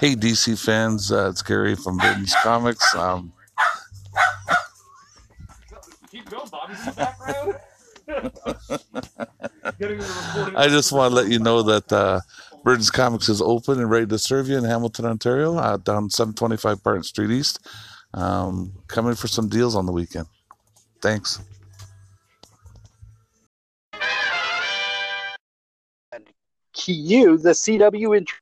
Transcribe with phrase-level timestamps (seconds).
[0.00, 2.94] Hey, DC fans, uh, it's Gary from Burton's Comics.
[2.94, 3.34] Um,
[6.10, 7.54] Keep going, Bobby's in the background.
[9.78, 10.56] Getting the recording.
[10.56, 12.20] I just want to let you know that uh,
[12.64, 16.82] Burton's Comics is open and ready to serve you in Hamilton, Ontario, uh, down 725
[16.82, 17.68] Barton Street East.
[18.14, 20.28] Um, come in for some deals on the weekend.
[21.02, 21.40] Thanks.
[26.72, 28.38] Q, the CW intro.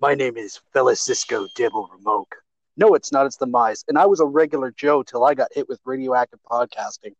[0.00, 2.36] My name is Felicisco Dibble Remoke.
[2.76, 3.26] No, it's not.
[3.26, 3.84] It's the Mise.
[3.88, 7.14] And I was a regular Joe till I got hit with radioactive podcasting.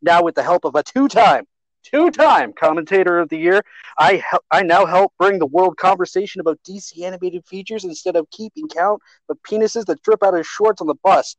[0.00, 1.44] Now, with the help of a two-time,
[1.82, 3.60] two-time commentator of the year,
[3.98, 8.30] I hel- I now help bring the world conversation about DC animated features instead of
[8.30, 11.36] keeping count of penises that drip out of shorts on the bus.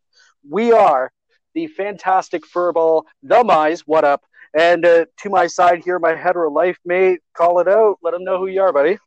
[0.48, 1.12] We are
[1.56, 3.88] the fantastic furball, the Mise.
[3.88, 4.22] What up?
[4.54, 7.22] And uh, to my side here, my hetero life mate.
[7.36, 7.98] Call it out.
[8.04, 9.00] Let them know who you are, buddy.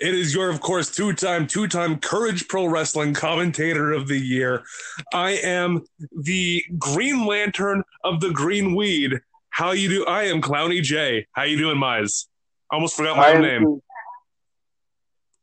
[0.00, 4.62] It is your, of course, two-time, two-time Courage Pro Wrestling Commentator of the Year.
[5.12, 5.84] I am
[6.16, 9.20] the Green Lantern of the Green Weed.
[9.50, 10.06] How you do?
[10.06, 11.26] I am Klowny J.
[11.32, 12.26] How you doing, Mise?
[12.70, 13.80] Almost forgot my I own am- name.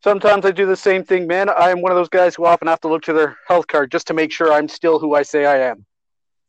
[0.04, 1.48] Sometimes I do the same thing, man.
[1.48, 3.92] I am one of those guys who often have to look to their health card
[3.92, 5.86] just to make sure I'm still who I say I am.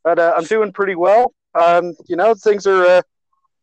[0.03, 1.33] But uh, I'm doing pretty well.
[1.53, 3.01] Um, you know, things are uh,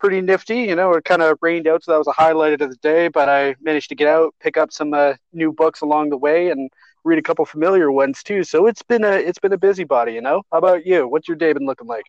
[0.01, 0.63] pretty nifty.
[0.63, 3.09] You know, it kind of rained out, so that was a highlight of the day.
[3.09, 6.51] But I managed to get out, pick up some uh, new books along the way,
[6.51, 6.71] and
[7.05, 8.43] read a couple familiar ones too.
[8.45, 10.13] So it's been a it's been a busybody.
[10.13, 11.07] You know, how about you?
[11.07, 12.05] What's your day been looking like?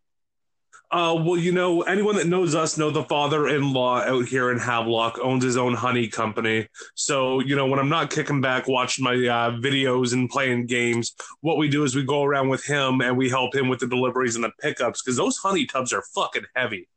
[0.92, 5.20] Uh, well, you know, anyone that knows us know the father-in-law out here in Havelock
[5.23, 6.67] owns his own honey company.
[6.95, 11.16] So, you know, when I'm not kicking back watching my uh, videos and playing games,
[11.39, 13.88] what we do is we go around with him and we help him with the
[13.88, 16.89] deliveries and the pickups because those honey tubs are fucking heavy.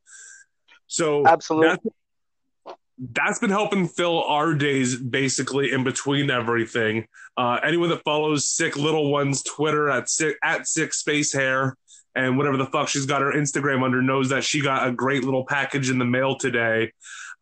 [0.95, 1.71] So Absolutely.
[1.71, 2.77] that-
[3.11, 7.09] that's been helping fill our days basically in between everything.
[7.37, 11.77] Uh, anyone that follows Sick Little One's Twitter at sick, at Sick Space Hair
[12.15, 15.25] and whatever the fuck she's got her Instagram under knows that she got a great
[15.25, 16.93] little package in the mail today.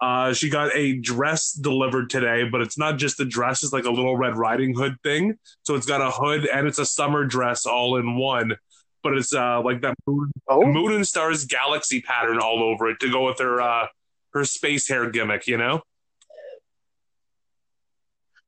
[0.01, 3.85] Uh, she got a dress delivered today, but it's not just a dress; it's like
[3.85, 5.39] a little Red Riding Hood thing.
[5.63, 8.57] So it's got a hood and it's a summer dress all in one.
[9.03, 13.01] But it's uh, like that moon, Oh, moon and stars galaxy pattern all over it
[13.01, 13.87] to go with her uh,
[14.33, 15.47] her space hair gimmick.
[15.47, 15.83] You know.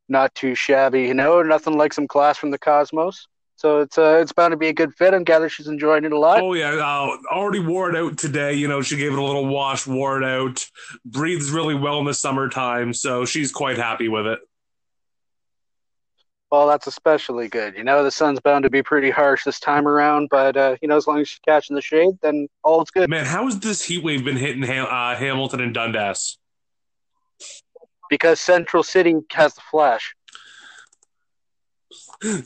[0.09, 1.03] not too shabby.
[1.03, 3.27] You know, nothing like some class from the cosmos.
[3.57, 5.15] So it's uh, it's bound to be a good fit.
[5.15, 6.41] I'm gather she's enjoying it a lot.
[6.43, 8.55] Oh yeah, uh, already wore it out today.
[8.55, 10.67] You know, she gave it a little wash, wore it out.
[11.05, 14.41] Breathes really well in the summertime, so she's quite happy with it.
[16.51, 17.75] Well, that's especially good.
[17.77, 20.89] You know, the sun's bound to be pretty harsh this time around, but uh, you
[20.89, 23.11] know, as long as she's catching the shade, then all is good.
[23.11, 26.39] Man, how has this heat wave been hitting Ham- uh, Hamilton and Dundas?
[28.09, 30.15] Because Central City has the flash.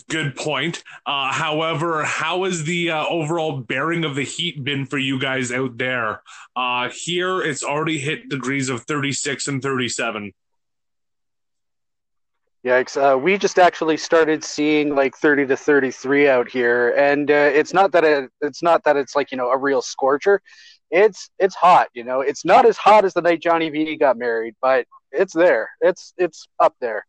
[0.08, 0.82] Good point.
[1.06, 5.53] Uh, however, how has the uh, overall bearing of the heat been for you guys
[5.53, 6.22] out there?
[6.56, 10.32] Uh, here, it's already hit degrees of 36 and 37.
[12.69, 12.97] Yikes!
[13.01, 17.73] Uh, we just actually started seeing like 30 to 33 out here, and uh, it's
[17.73, 20.43] not that it, it's not that it's like you know a real scorcher.
[20.91, 21.89] It's it's hot.
[21.95, 25.33] You know, it's not as hot as the night Johnny V got married, but it's
[25.33, 25.71] there.
[25.81, 27.06] It's it's up there.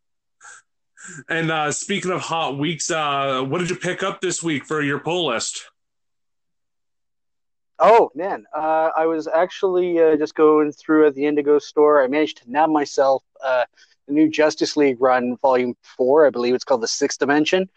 [1.27, 4.81] And uh, speaking of hot weeks, uh, what did you pick up this week for
[4.81, 5.61] your pull list?
[7.79, 12.01] Oh man, uh, I was actually uh, just going through at the Indigo store.
[12.01, 13.65] I managed to nab myself uh,
[14.13, 16.25] new Justice League run, Volume Four.
[16.25, 17.69] I believe it's called the Sixth Dimension,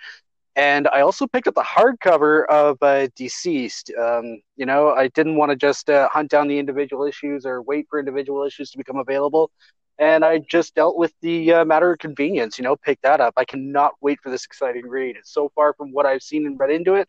[0.57, 3.97] and I also picked up the hardcover of uh, DCeased.
[3.99, 7.63] Um, you know, I didn't want to just uh, hunt down the individual issues or
[7.63, 9.51] wait for individual issues to become available,
[9.99, 12.59] and I just dealt with the uh, matter of convenience.
[12.59, 13.35] You know, pick that up.
[13.37, 15.17] I cannot wait for this exciting read.
[15.17, 17.09] It's so far from what I've seen and read into it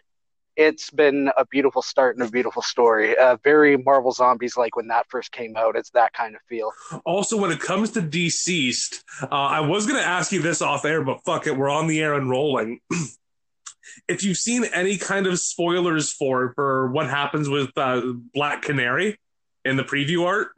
[0.56, 3.18] it's been a beautiful start and a beautiful story.
[3.18, 5.76] Uh, very Marvel Zombies like when that first came out.
[5.76, 6.72] It's that kind of feel.
[7.06, 10.86] Also, when it comes to DCeased, uh, I was going to ask you this off
[10.86, 12.80] air, but fuck it, we're on the air and rolling.
[14.08, 18.02] if you've seen any kind of spoilers for for what happens with uh,
[18.34, 19.20] Black Canary
[19.66, 20.50] in the preview art,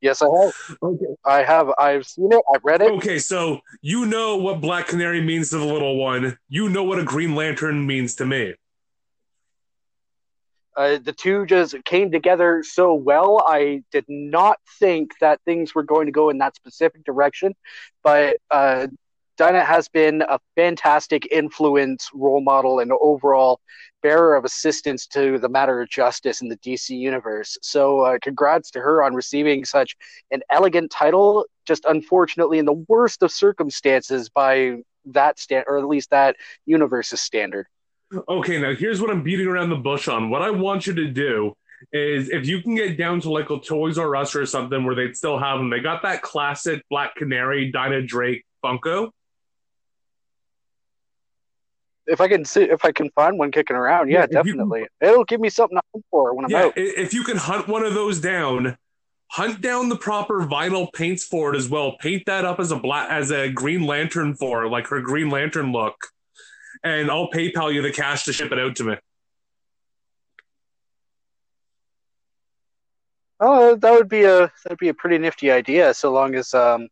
[0.00, 0.76] Yes, I have.
[0.82, 1.06] okay.
[1.24, 1.70] I have.
[1.78, 2.42] I've seen it.
[2.54, 2.90] I've read it.
[2.92, 6.36] Okay, so you know what Black Canary means to the little one.
[6.50, 8.52] You know what a Green Lantern means to me.
[10.76, 13.44] Uh, the two just came together so well.
[13.46, 17.54] I did not think that things were going to go in that specific direction,
[18.02, 18.88] but uh,
[19.36, 23.60] Dinah has been a fantastic influence, role model, and overall
[24.02, 27.58] bearer of assistance to the matter of justice in the DC universe.
[27.62, 29.96] So, uh, congrats to her on receiving such
[30.30, 31.46] an elegant title.
[31.66, 34.76] Just unfortunately, in the worst of circumstances, by
[35.06, 36.36] that stand, or at least that
[36.66, 37.66] universe's standard.
[38.28, 40.30] Okay, now here's what I'm beating around the bush on.
[40.30, 41.54] What I want you to do
[41.92, 44.94] is if you can get down to like a Toys R Us or something where
[44.94, 49.10] they'd still have them, they got that classic Black Canary Dinah Drake Funko.
[52.06, 54.86] If I can see, if I can find one kicking around, yeah, yeah definitely.
[55.00, 56.74] Can, It'll give me something to hunt for when I'm yeah, out.
[56.76, 58.76] If you can hunt one of those down,
[59.30, 61.96] hunt down the proper vinyl paints for it as well.
[62.00, 65.72] Paint that up as a black as a Green Lantern for like her Green Lantern
[65.72, 65.96] look,
[66.84, 68.96] and I'll PayPal you the cash to ship it out to me.
[73.40, 75.92] Oh, that would be a that'd be a pretty nifty idea.
[75.94, 76.88] So long as um,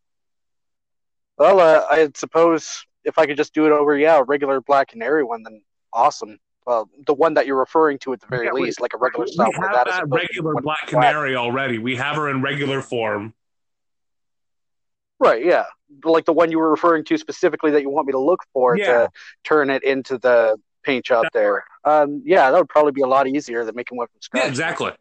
[1.39, 4.89] well, uh, I suppose if I could just do it over, yeah, a regular Black
[4.89, 5.63] Canary one, then
[5.93, 6.39] awesome.
[6.67, 8.99] Well, the one that you're referring to at the very yeah, least, we, like a
[8.99, 9.49] regular style.
[9.49, 11.79] We have that, that regular Black Canary already.
[11.79, 13.35] We have her in regular form.
[15.19, 15.45] Right.
[15.45, 15.65] Yeah.
[16.05, 18.77] Like the one you were referring to specifically that you want me to look for
[18.77, 18.87] yeah.
[18.87, 19.11] to
[19.45, 21.65] turn it into the paint job That's there.
[21.85, 22.03] Right.
[22.03, 24.45] Um, yeah, that would probably be a lot easier than making one from scratch.
[24.45, 24.93] Yeah, exactly.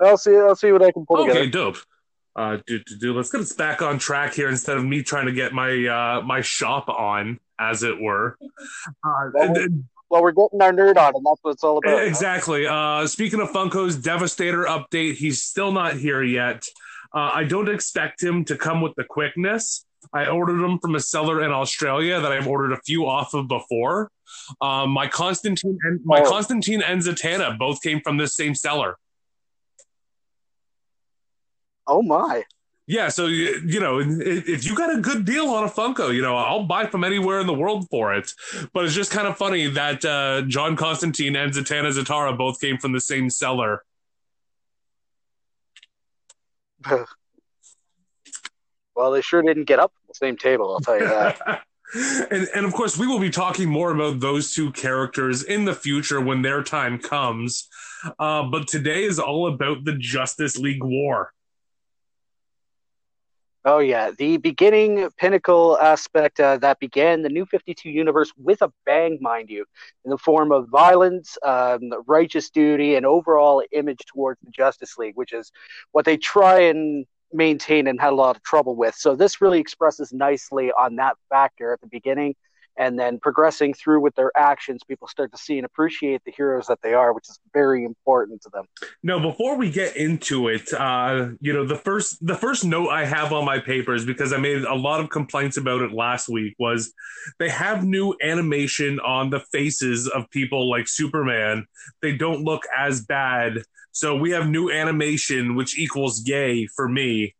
[0.00, 0.36] I'll see.
[0.36, 1.40] I'll see what I can pull okay, together.
[1.40, 1.76] Okay, dope
[2.36, 3.14] uh, do, do, do.
[3.14, 6.22] Let's get us back on track here instead of me trying to get my uh,
[6.22, 8.38] my shop on, as it were.
[9.04, 9.54] Uh, well,
[10.10, 12.04] well, we're getting our nerd on, and that's what it's all about.
[12.04, 12.66] Exactly.
[12.66, 12.72] Huh?
[12.72, 16.66] Uh, speaking of Funko's Devastator update, he's still not here yet.
[17.14, 19.84] Uh, I don't expect him to come with the quickness.
[20.12, 23.48] I ordered them from a seller in Australia that I've ordered a few off of
[23.48, 24.10] before.
[24.60, 26.30] Um, my Constantine and my oh.
[26.30, 28.96] Constantine and Zatanna both came from this same seller.
[31.86, 32.44] Oh my.
[32.86, 36.36] Yeah, so you know, if you got a good deal on a Funko, you know,
[36.36, 38.32] I'll buy from anywhere in the world for it.
[38.72, 42.78] But it's just kind of funny that uh, John Constantine and Zatanna Zatara both came
[42.78, 43.84] from the same seller.
[48.94, 50.72] well, they sure didn't get up the same table.
[50.72, 51.62] I'll tell you that.
[52.30, 55.74] and, and of course, we will be talking more about those two characters in the
[55.74, 57.68] future when their time comes.
[58.18, 61.32] Uh, but today is all about the Justice League War.
[63.66, 68.62] Oh yeah, the beginning pinnacle aspect uh, that began the New Fifty Two universe with
[68.62, 69.66] a bang, mind you,
[70.06, 75.14] in the form of violence, um, righteous duty, and overall image towards the Justice League,
[75.16, 75.52] which is
[75.92, 77.04] what they try and
[77.34, 78.94] maintain and had a lot of trouble with.
[78.94, 82.36] So this really expresses nicely on that factor at the beginning
[82.76, 86.66] and then progressing through with their actions, people start to see and appreciate the heroes
[86.66, 88.64] that they are, which is very important to them.
[89.02, 93.04] No, before we get into it, uh, you know, the first the first note I
[93.04, 96.54] have on my papers because I made a lot of complaints about it last week
[96.58, 96.92] was
[97.38, 101.66] they have new animation on the faces of people like Superman.
[102.02, 103.62] They don't look as bad.
[103.92, 107.34] So we have new animation, which equals yay for me.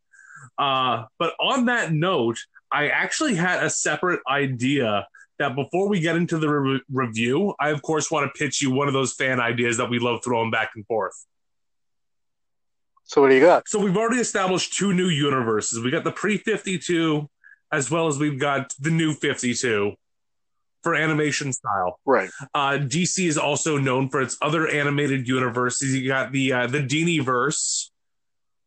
[0.57, 2.37] Uh, but on that note,
[2.71, 5.07] I actually had a separate idea
[5.41, 8.71] that before we get into the re- review, I of course want to pitch you
[8.71, 11.13] one of those fan ideas that we love throwing back and forth.
[13.03, 13.67] So what do you got?
[13.67, 15.83] So we've already established two new universes.
[15.83, 17.27] We got the pre 52
[17.71, 19.93] as well as we've got the new 52
[20.83, 21.99] for animation style.
[22.05, 22.29] Right.
[22.53, 25.95] Uh, DC is also known for its other animated universes.
[25.95, 27.89] You got the uh, the Diniverse,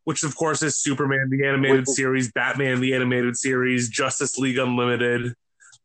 [0.05, 4.59] which of course is Superman the animated Wait, series, Batman the animated series, Justice League
[4.59, 5.35] Unlimited,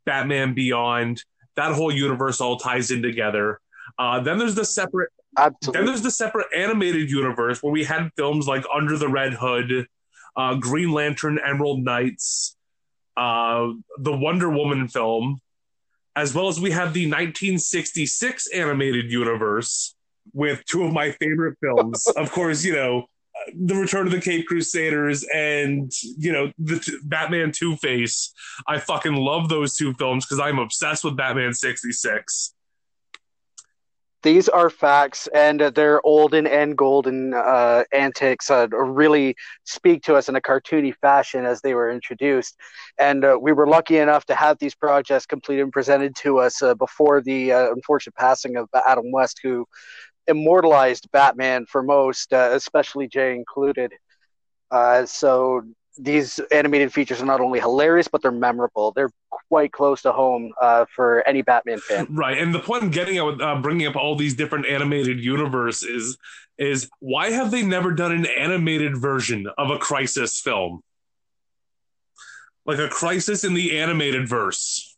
[0.06, 1.24] Batman Beyond,
[1.56, 3.60] that whole universe all ties in together.
[3.98, 5.10] Uh, then there's the separate.
[5.38, 5.79] Absolutely.
[5.79, 9.88] Then there's the separate animated universe where we had films like Under the Red Hood,
[10.36, 12.56] uh, Green Lantern, Emerald Knights,
[13.15, 13.68] uh,
[14.00, 15.39] the Wonder Woman film,
[16.15, 19.96] as well as we have the 1966 animated universe
[20.34, 22.08] with two of my favorite films.
[22.15, 23.06] of course, you know,
[23.55, 28.34] the Return of the Caped Crusaders and you know the t- Batman Two Face.
[28.67, 32.53] I fucking love those two films because I'm obsessed with Batman sixty six.
[34.22, 40.15] These are facts, and uh, their olden and golden uh, antics uh, really speak to
[40.15, 42.58] us in a cartoony fashion as they were introduced.
[43.00, 46.62] And uh, we were lucky enough to have these projects completed and presented to us
[46.62, 49.65] uh, before the unfortunate passing of Adam West, who
[50.29, 53.91] immortalized Batman for most, uh, especially Jay included.
[54.71, 55.63] Uh, so
[55.98, 58.91] these animated features are not only hilarious, but they're memorable.
[58.91, 59.12] They're
[59.50, 62.07] quite close to home uh, for any Batman fan.
[62.12, 66.17] Right, and the point I'm getting out, uh, bringing up all these different animated universes
[66.57, 70.83] is why have they never done an animated version of a Crisis film?
[72.69, 74.95] like a crisis in the animated verse.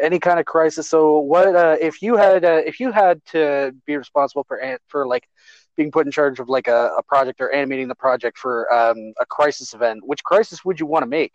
[0.00, 0.88] Any kind of crisis.
[0.88, 5.06] So, what uh, if you had uh, if you had to be responsible for for
[5.06, 5.28] like
[5.76, 9.12] being put in charge of like a, a project or animating the project for um,
[9.20, 10.00] a crisis event?
[10.04, 11.32] Which crisis would you want to make?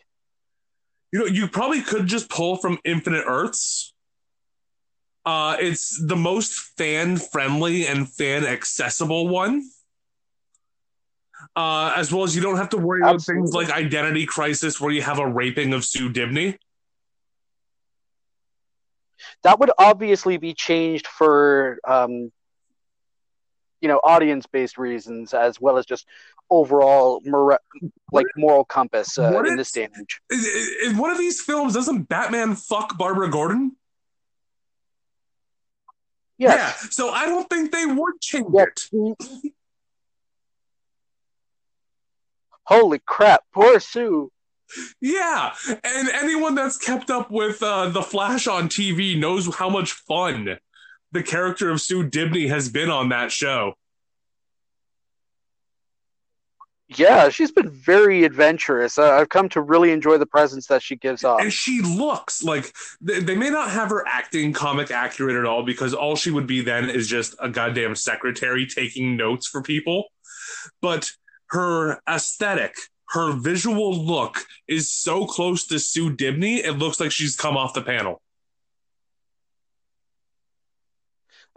[1.12, 3.94] You know, you probably could just pull from Infinite Earths.
[5.26, 9.64] Uh, it's the most fan friendly and fan accessible one.
[11.56, 14.92] Uh, as well as you don't have to worry about things like Identity Crisis, where
[14.92, 16.58] you have a raping of Sue Dibney.
[19.44, 22.32] That would obviously be changed for um,
[23.82, 26.06] you know audience based reasons as well as just
[26.50, 27.60] overall mor-
[28.12, 30.22] like moral compass uh, in this day and age.
[30.86, 33.76] In one of these films, doesn't Batman fuck Barbara Gordon?
[36.38, 36.58] Yes.
[36.58, 38.90] Yeah, so I don't think they would change yes.
[38.92, 39.54] it.
[42.64, 44.31] Holy crap, poor Sue.
[45.02, 49.92] Yeah, and anyone that's kept up with uh, the Flash on TV knows how much
[49.92, 50.58] fun
[51.12, 53.74] the character of Sue Dibney has been on that show.
[56.98, 58.98] Yeah, she's been very adventurous.
[58.98, 61.42] Uh, I've come to really enjoy the presence that she gives off.
[61.42, 65.64] And she looks like they, they may not have her acting comic accurate at all
[65.64, 70.06] because all she would be then is just a goddamn secretary taking notes for people.
[70.82, 71.12] But
[71.48, 72.76] her aesthetic,
[73.12, 77.74] her visual look is so close to Sue Dibney, it looks like she's come off
[77.74, 78.22] the panel.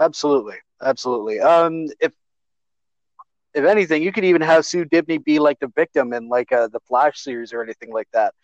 [0.00, 1.38] Absolutely, absolutely.
[1.40, 2.12] Um, if
[3.54, 6.66] if anything, you could even have Sue Dibney be like the victim in like uh,
[6.66, 8.34] the Flash series or anything like that,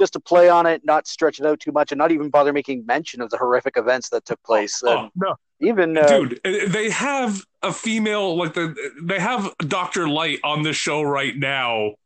[0.00, 2.54] just to play on it, not stretch it out too much, and not even bother
[2.54, 4.82] making mention of the horrific events that took place.
[4.82, 10.38] Oh, no, even uh, dude, they have a female like the they have Doctor Light
[10.42, 11.96] on the show right now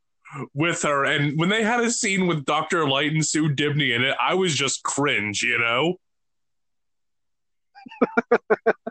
[0.55, 4.05] with her, and when they had a scene with Doctor Light and Sue Dibney in
[4.05, 5.97] it, I was just cringe, you know.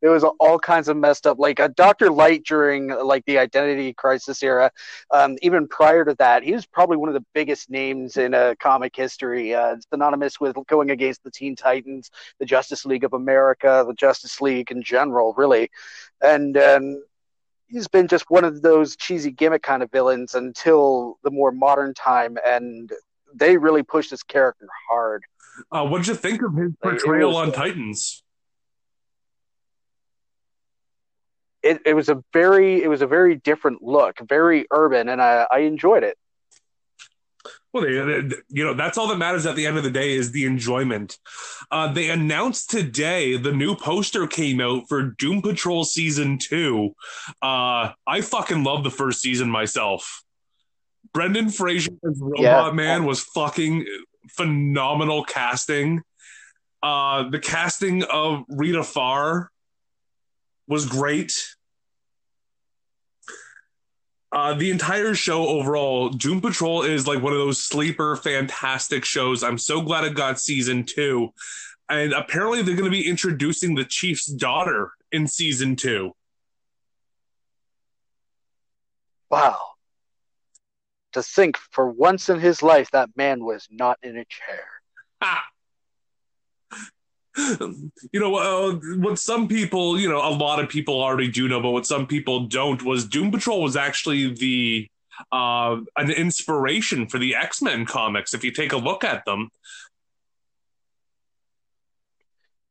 [0.00, 1.38] it was all kinds of messed up.
[1.38, 4.70] Like uh, Doctor Light during like the Identity Crisis era,
[5.10, 8.54] um, even prior to that, he was probably one of the biggest names in uh,
[8.60, 9.54] comic history.
[9.54, 14.40] Uh, synonymous with going against the Teen Titans, the Justice League of America, the Justice
[14.40, 15.70] League in general, really,
[16.22, 16.56] and.
[16.56, 17.02] Um,
[17.68, 21.94] he's been just one of those cheesy gimmick kind of villains until the more modern
[21.94, 22.90] time, and
[23.34, 25.22] they really pushed his character hard.
[25.72, 28.22] Uh, what did you think of his portrayal was, on Titans?
[31.62, 35.46] It, it was a very it was a very different look, very urban, and I,
[35.50, 36.16] I enjoyed it.
[37.72, 40.12] Well, they, they, you know, that's all that matters at the end of the day
[40.12, 41.18] is the enjoyment.
[41.70, 46.94] Uh, they announced today the new poster came out for Doom Patrol season two.
[47.42, 50.22] Uh, I fucking love the first season myself.
[51.12, 52.70] Brendan Fraser as Robot yeah.
[52.72, 53.86] Man was fucking
[54.30, 56.02] phenomenal casting.
[56.82, 59.50] Uh, the casting of Rita Farr
[60.68, 61.32] was great.
[64.32, 69.42] Uh, the entire show overall, Doom Patrol is like one of those sleeper, fantastic shows.
[69.42, 71.32] I'm so glad it got season two.
[71.88, 76.12] And apparently, they're going to be introducing the Chief's daughter in season two.
[79.30, 79.58] Wow.
[81.12, 84.64] To think for once in his life that man was not in a chair.
[85.20, 85.44] Ah.
[87.60, 91.60] you know uh, what some people you know a lot of people already do know
[91.60, 94.88] but what some people don't was doom patrol was actually the
[95.32, 99.50] uh, an inspiration for the x-men comics if you take a look at them.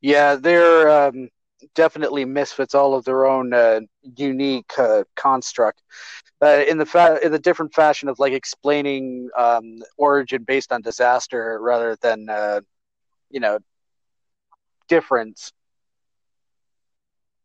[0.02, 1.30] Yeah they're um,
[1.76, 3.82] definitely misfits all of their own uh,
[4.18, 5.82] unique uh, construct.
[6.42, 10.82] Uh, in the fa- in the different fashion of like explaining um, origin based on
[10.82, 12.60] disaster rather than uh,
[13.30, 13.58] you know
[14.88, 15.52] difference.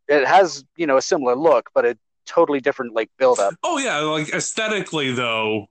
[0.08, 3.54] It has, you know, a similar look, but a totally different like build up.
[3.62, 5.68] Oh yeah, like aesthetically though.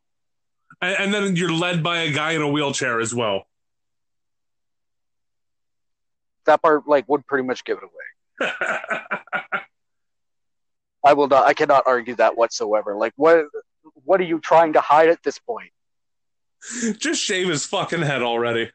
[0.81, 3.45] And, and then you're led by a guy in a wheelchair as well.
[6.45, 8.51] That part like would pretty much give it away.
[11.05, 12.95] I will not I cannot argue that whatsoever.
[12.95, 13.45] Like what
[14.05, 15.71] what are you trying to hide at this point?
[16.97, 18.71] Just shave his fucking head already.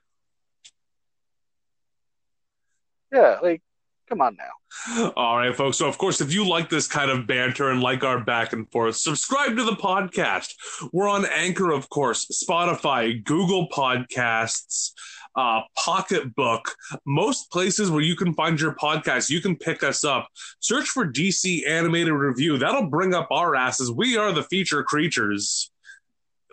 [3.15, 3.63] Yeah, like
[4.09, 5.13] come on now.
[5.17, 5.77] All right, folks.
[5.77, 8.71] So, of course, if you like this kind of banter and like our back and
[8.71, 10.53] forth, subscribe to the podcast.
[10.93, 14.91] We're on Anchor, of course, Spotify, Google Podcasts,
[15.37, 16.75] uh, Pocketbook,
[17.07, 19.31] most places where you can find your podcast.
[19.31, 20.29] You can pick us up.
[20.61, 22.59] Search for DC Animated Review.
[22.59, 23.93] That'll bring up our asses.
[23.93, 25.71] We are the feature creatures.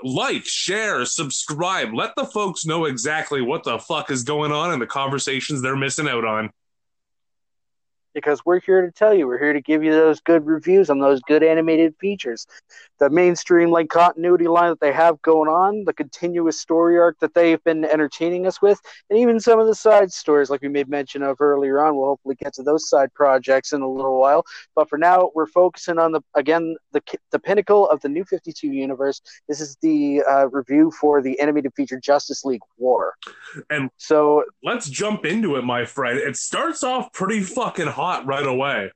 [0.04, 1.94] Like, share, subscribe.
[1.94, 5.76] Let the folks know exactly what the fuck is going on and the conversations they're
[5.76, 6.52] missing out on
[8.14, 9.28] because we're here to tell you.
[9.28, 12.48] We're here to give you those good reviews on those good animated features.
[13.02, 17.34] The mainstream like continuity line that they have going on, the continuous story arc that
[17.34, 18.80] they've been entertaining us with,
[19.10, 21.96] and even some of the side stories like we made mention of earlier on.
[21.96, 24.46] We'll hopefully get to those side projects in a little while.
[24.76, 28.68] But for now, we're focusing on the again the the pinnacle of the new 52
[28.68, 29.20] universe.
[29.50, 33.16] This is the uh, review for the animated feature Justice League War.
[33.72, 36.20] And so let's jump into it, my friend.
[36.20, 38.92] It starts off pretty fucking hot right away.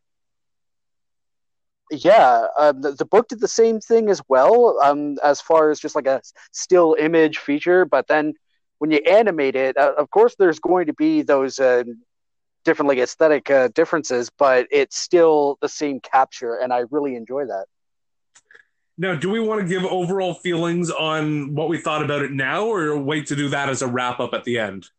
[1.92, 5.80] Yeah, um, the, the, book did the same thing as well, um, as far as
[5.80, 7.86] just like a still image feature.
[7.86, 8.34] But then
[8.80, 11.84] when you animate it, uh, of course, there's going to be those uh,
[12.63, 17.46] different like aesthetic uh, differences, but it's still the same capture, and I really enjoy
[17.46, 17.65] that.
[18.98, 22.65] Now, do we want to give overall feelings on what we thought about it now,
[22.65, 24.89] or wait to do that as a wrap up at the end?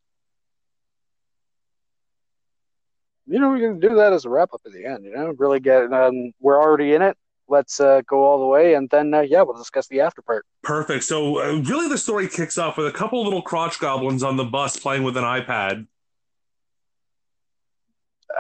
[3.27, 5.05] You know, we can do that as a wrap up at the end.
[5.05, 5.93] You know, really get.
[5.93, 7.17] Um, we're already in it.
[7.49, 10.45] Let's uh, go all the way, and then uh, yeah, we'll discuss the after part.
[10.63, 11.05] Perfect.
[11.05, 14.37] So, uh, really, the story kicks off with a couple of little crotch goblins on
[14.37, 15.87] the bus playing with an iPad.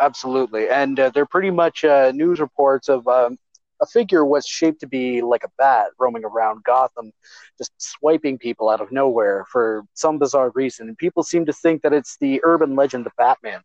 [0.00, 3.38] Absolutely, and uh, they're pretty much uh, news reports of um,
[3.80, 7.12] a figure was shaped to be like a bat roaming around Gotham,
[7.58, 10.88] just swiping people out of nowhere for some bizarre reason.
[10.88, 13.60] And people seem to think that it's the urban legend of Batman.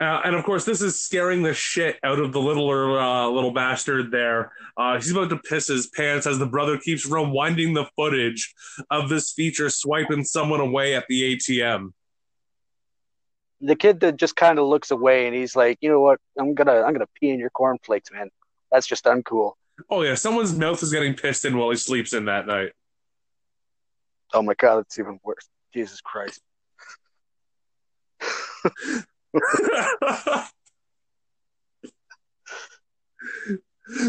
[0.00, 3.52] Uh, and of course, this is scaring the shit out of the littler uh, little
[3.52, 4.52] bastard there.
[4.76, 8.54] Uh, he's about to piss his pants as the brother keeps rewinding the footage
[8.90, 11.92] of this feature swiping someone away at the ATM.
[13.62, 16.18] The kid that just kind of looks away and he's like, you know what?
[16.38, 18.30] I'm gonna I'm gonna pee in your cornflakes, man.
[18.72, 19.52] That's just uncool.
[19.90, 22.72] Oh yeah, someone's mouth is getting pissed in while he sleeps in that night.
[24.32, 25.48] Oh my god, that's even worse.
[25.74, 26.40] Jesus Christ.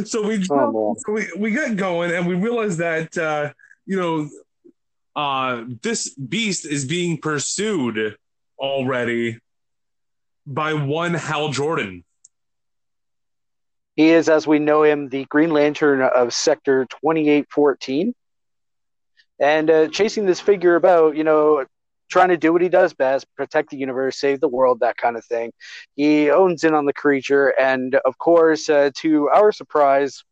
[0.06, 3.52] so we, oh, so we we get going and we realize that uh,
[3.86, 4.28] you know
[5.16, 8.16] uh, this beast is being pursued
[8.58, 9.40] already
[10.46, 12.04] by one Hal Jordan.
[13.96, 18.16] He is, as we know him, the Green Lantern of Sector 2814.
[19.40, 21.66] And uh, chasing this figure about, you know,
[22.12, 25.18] trying to do what he does best protect the universe save the world that kind
[25.18, 25.52] of thing.
[25.96, 30.24] He owns in on the creature and of course uh, to our surprise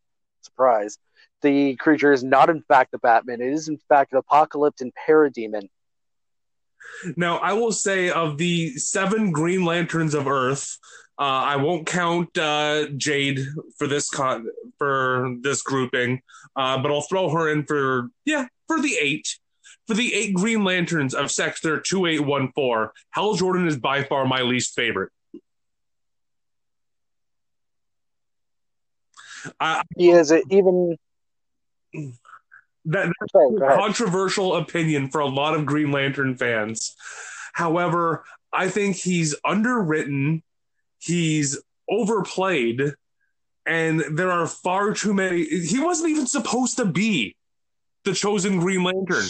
[0.41, 0.97] surprise
[1.41, 3.41] the creature is not in fact the batman.
[3.41, 5.69] It is in fact an Apokoliptian parademon.
[7.15, 10.77] Now i will say of the seven green lanterns of earth
[11.19, 13.45] uh, I won't count uh, Jade
[13.77, 16.21] for this con- for this grouping,
[16.55, 19.37] uh, but I'll throw her in for yeah for the eight
[19.89, 24.75] for the eight Green Lanterns of Sector 2814, Hal Jordan is by far my least
[24.75, 25.11] favorite.
[29.59, 30.95] Uh, he is even
[32.85, 36.95] that Sorry, controversial opinion for a lot of Green Lantern fans.
[37.53, 38.23] However,
[38.53, 40.43] I think he's underwritten,
[40.99, 42.93] he's overplayed,
[43.65, 45.45] and there are far too many.
[45.45, 47.35] He wasn't even supposed to be
[48.03, 49.25] the chosen Green Lantern.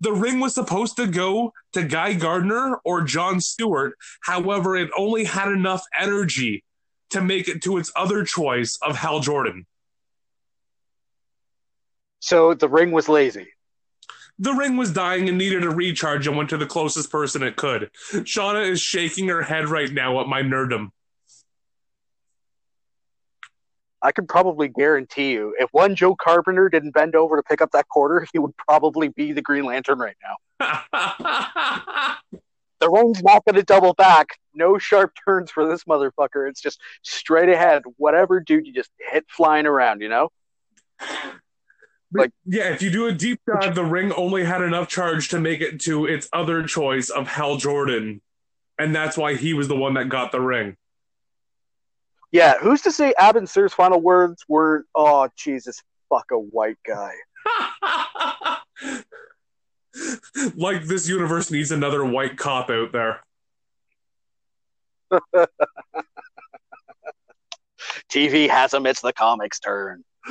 [0.00, 3.94] The ring was supposed to go to Guy Gardner or John Stewart.
[4.22, 6.64] However, it only had enough energy
[7.10, 9.66] to make it to its other choice of Hal Jordan.
[12.20, 13.48] So the ring was lazy.
[14.38, 17.56] The ring was dying and needed a recharge and went to the closest person it
[17.56, 17.90] could.
[18.12, 20.90] Shauna is shaking her head right now at my nerdum.
[24.02, 27.70] I can probably guarantee you, if one Joe Carpenter didn't bend over to pick up
[27.72, 30.36] that quarter, he would probably be the Green Lantern right now.
[32.80, 34.38] the ring's not going to double back.
[34.54, 36.48] No sharp turns for this motherfucker.
[36.48, 37.82] It's just straight ahead.
[37.96, 40.30] Whatever, dude, you just hit flying around, you know?
[42.12, 45.40] Like, yeah, if you do a deep dive, the ring only had enough charge to
[45.40, 48.20] make it to its other choice of Hal Jordan.
[48.78, 50.76] And that's why he was the one that got the ring.
[52.32, 57.12] Yeah, who's to say Abin Sur's final words weren't "Oh Jesus, fuck a white guy."
[60.56, 63.20] like this universe needs another white cop out there.
[68.08, 68.86] TV has him.
[68.86, 70.02] It's the comics' turn.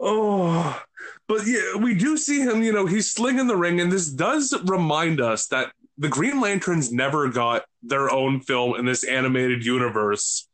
[0.00, 0.82] oh,
[1.28, 2.62] but yeah, we do see him.
[2.62, 6.90] You know, he's slinging the ring, and this does remind us that the Green Lanterns
[6.90, 10.48] never got their own film in this animated universe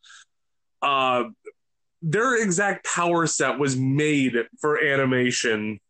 [0.87, 1.25] uh,
[2.03, 5.81] their exact power set was made for animation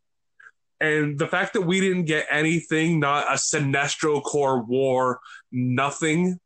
[0.80, 6.38] And the fact that we didn't get anything, not a Sinestro Corps war, nothing,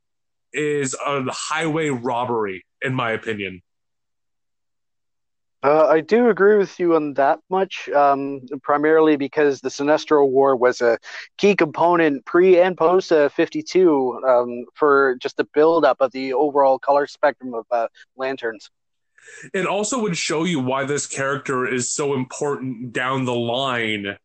[0.53, 3.63] is a highway robbery, in my opinion.
[5.63, 10.57] Uh, I do agree with you on that much, um, primarily because the Sinestro War
[10.57, 10.99] was a
[11.37, 16.79] key component pre and post uh, 52 um, for just the buildup of the overall
[16.79, 18.71] color spectrum of uh, lanterns.
[19.53, 24.17] It also would show you why this character is so important down the line.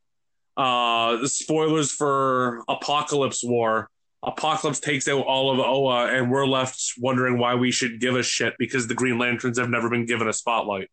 [0.56, 3.90] Uh, spoilers for Apokolips War.
[4.24, 8.24] Apokolips takes out all of Oa, and we're left wondering why we should give a
[8.24, 10.90] shit because the Green Lanterns have never been given a spotlight.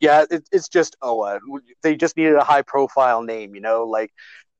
[0.00, 1.40] Yeah, it, it's just Oa.
[1.82, 4.12] They just needed a high profile name, you know, like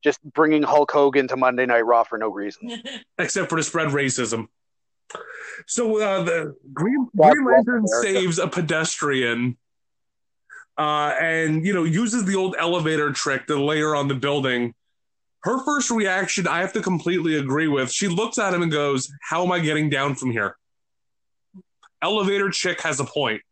[0.02, 2.82] just bringing Hulk Hogan to Monday Night Raw for no reason.
[3.18, 4.48] Except for to spread racism.
[5.66, 9.56] So uh, the Green, Green Lantern saves a pedestrian
[10.78, 14.74] uh, and, you know, uses the old elevator trick to layer on the building.
[15.42, 17.90] Her first reaction, I have to completely agree with.
[17.90, 20.56] She looks at him and goes, How am I getting down from here?
[22.02, 23.42] Elevator chick has a point.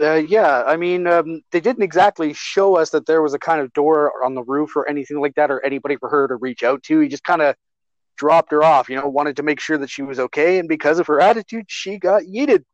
[0.00, 3.60] Uh, yeah, I mean, um, they didn't exactly show us that there was a kind
[3.60, 6.62] of door on the roof or anything like that, or anybody for her to reach
[6.62, 7.00] out to.
[7.00, 7.56] He just kind of
[8.16, 11.00] dropped her off, you know, wanted to make sure that she was okay, and because
[11.00, 12.64] of her attitude, she got yeeted.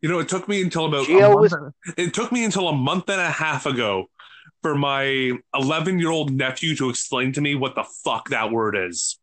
[0.00, 3.20] You know, it took me until about month, it took me until a month and
[3.20, 4.06] a half ago
[4.62, 8.76] for my 11 year old nephew to explain to me what the fuck that word
[8.76, 9.18] is.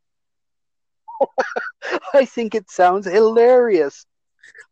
[2.14, 4.06] I think it sounds hilarious.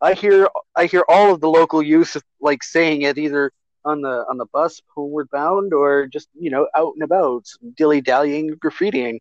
[0.02, 3.52] I hear I hear all of the local youth like saying it either
[3.86, 8.02] on the on the bus homeward bound or just you know out and about dilly
[8.02, 9.20] dallying graffitiing.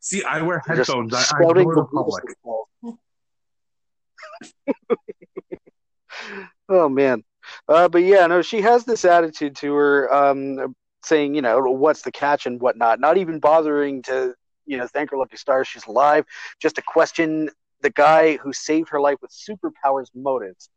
[0.00, 1.14] See, I wear headphones.
[1.14, 1.68] I, public.
[6.68, 7.22] oh man,
[7.68, 12.02] uh, but yeah, no, she has this attitude to her, um, saying you know what's
[12.02, 14.34] the catch and whatnot, not even bothering to
[14.66, 16.24] you know thank her lucky stars she's alive,
[16.60, 20.68] just a question the guy who saved her life with superpowers motives.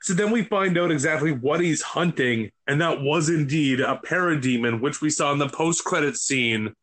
[0.00, 4.80] So then we find out exactly what he's hunting, and that was indeed a parademon,
[4.80, 6.74] which we saw in the post-credit scene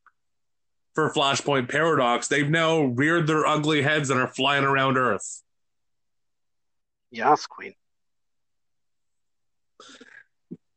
[0.93, 2.27] for Flashpoint Paradox.
[2.27, 5.41] They've now reared their ugly heads and are flying around Earth.
[7.12, 7.73] Yes, Queen.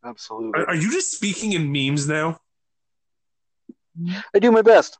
[0.05, 0.63] Absolutely.
[0.63, 2.39] Are, are you just speaking in memes now?
[4.35, 4.99] I do my best.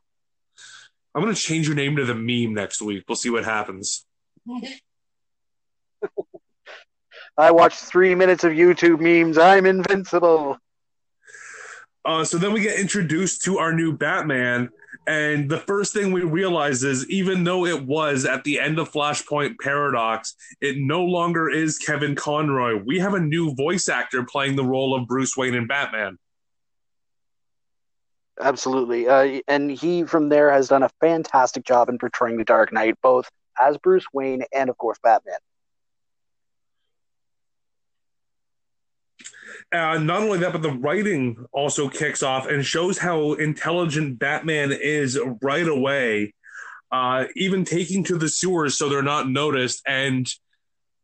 [1.15, 3.03] I'm going to change your name to the meme next week.
[3.07, 4.05] We'll see what happens.
[7.37, 9.37] I watched three minutes of YouTube memes.
[9.37, 10.57] I'm invincible.
[12.05, 14.69] Uh, so then we get introduced to our new Batman,
[15.07, 18.91] and the first thing we realize is even though it was at the end of
[18.91, 22.81] Flashpoint Paradox, it no longer is Kevin Conroy.
[22.85, 26.17] We have a new voice actor playing the role of Bruce Wayne in Batman.
[28.41, 29.07] Absolutely.
[29.07, 32.95] Uh, and he, from there, has done a fantastic job in portraying the Dark Knight,
[33.01, 33.29] both
[33.61, 35.37] as Bruce Wayne and, of course, Batman.
[39.71, 44.71] Uh, not only that, but the writing also kicks off and shows how intelligent Batman
[44.71, 46.33] is right away,
[46.91, 50.27] uh, even taking to the sewers so they're not noticed and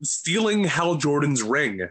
[0.03, 1.89] stealing Hal Jordan's ring.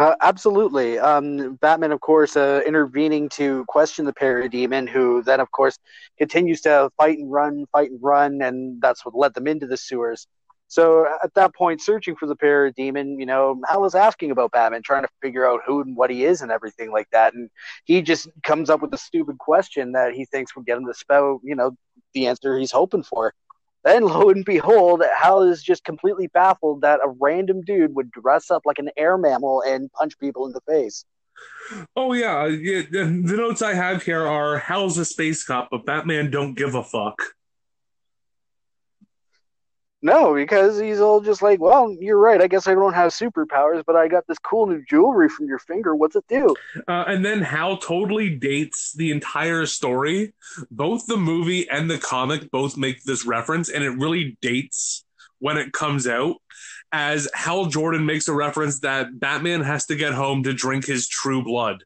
[0.00, 0.98] Uh, absolutely.
[0.98, 5.78] Um, Batman, of course, uh, intervening to question the parademon, who then, of course,
[6.18, 9.76] continues to fight and run, fight and run, and that's what led them into the
[9.76, 10.26] sewers.
[10.68, 14.82] So at that point, searching for the parademon, you know, Hal is asking about Batman,
[14.82, 17.34] trying to figure out who and what he is and everything like that.
[17.34, 17.50] And
[17.84, 20.94] he just comes up with a stupid question that he thinks will get him to
[20.94, 21.72] spell, you know,
[22.14, 23.34] the answer he's hoping for.
[23.84, 28.50] Then, lo and behold, Hal is just completely baffled that a random dude would dress
[28.50, 31.04] up like an air mammal and punch people in the face.
[31.96, 36.54] Oh yeah, the notes I have here are Hal's a space cop, but Batman don't
[36.54, 37.22] give a fuck.
[40.02, 42.40] No, because he's all just like, well, you're right.
[42.40, 45.58] I guess I don't have superpowers, but I got this cool new jewelry from your
[45.58, 45.94] finger.
[45.94, 46.54] What's it do?
[46.88, 50.32] Uh, and then Hal totally dates the entire story.
[50.70, 55.04] Both the movie and the comic both make this reference, and it really dates
[55.38, 56.36] when it comes out.
[56.92, 61.08] As Hal Jordan makes a reference that Batman has to get home to drink his
[61.08, 61.84] true blood.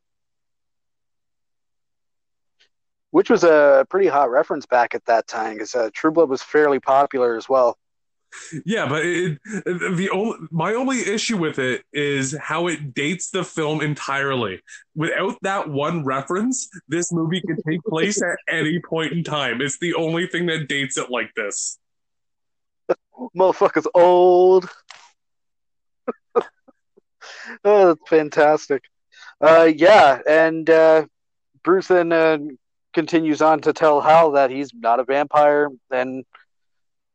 [3.10, 6.42] Which was a pretty hot reference back at that time because uh, True Blood was
[6.42, 7.78] fairly popular as well.
[8.64, 13.44] Yeah, but it, the only my only issue with it is how it dates the
[13.44, 14.60] film entirely.
[14.94, 19.60] Without that one reference, this movie could take place at any point in time.
[19.60, 21.78] It's the only thing that dates it like this.
[23.36, 24.68] Motherfucker's old.
[26.36, 26.42] oh,
[27.64, 28.82] that's fantastic.
[29.40, 31.06] Uh, yeah, and uh,
[31.62, 32.38] Bruce then uh,
[32.92, 36.24] continues on to tell Hal that he's not a vampire, and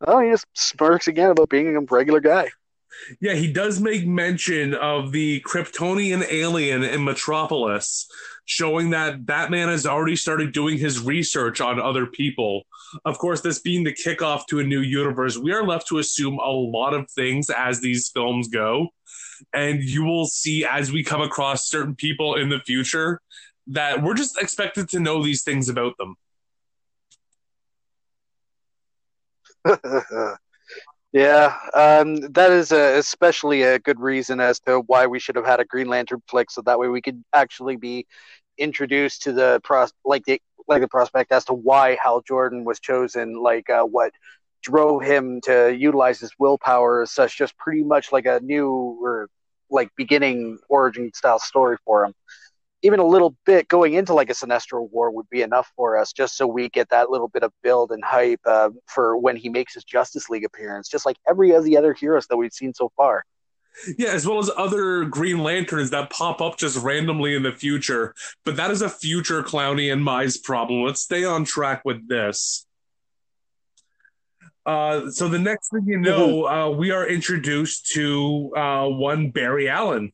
[0.06, 2.50] oh, he just smirks again about being a regular guy.
[3.22, 8.08] Yeah, he does make mention of the Kryptonian alien in Metropolis,
[8.46, 12.64] showing that Batman has already started doing his research on other people.
[13.06, 16.40] Of course, this being the kickoff to a new universe, we are left to assume
[16.40, 18.90] a lot of things as these films go.
[19.54, 23.22] And you will see as we come across certain people in the future
[23.68, 26.16] that we're just expected to know these things about them.
[31.12, 35.45] Yeah, um, that is a, especially a good reason as to why we should have
[35.45, 38.06] had a Green Lantern flick, so that way we could actually be
[38.60, 42.80] introduced to the pros like the like the prospect as to why Hal Jordan was
[42.80, 44.12] chosen, like uh, what
[44.62, 48.69] drove him to utilize his willpower as such, just pretty much like a new
[49.02, 49.30] or
[49.72, 52.13] like beginning origin style story for him
[52.82, 56.13] even a little bit going into like a Sinestro War would be enough for us,
[56.13, 59.50] just so we get that little bit of build and hype uh, for when he
[59.50, 62.74] makes his Justice League appearance, just like every of the other heroes that we've seen
[62.74, 63.26] so far.
[63.98, 68.13] Yeah, as well as other Green Lanterns that pop up just randomly in the future.
[68.44, 70.84] But that is a future Klowny and Mise problem.
[70.84, 72.65] Let's stay on track with this.
[74.65, 76.54] Uh, so the next thing you know, mm-hmm.
[76.54, 80.12] uh, we are introduced to uh, one Barry Allen.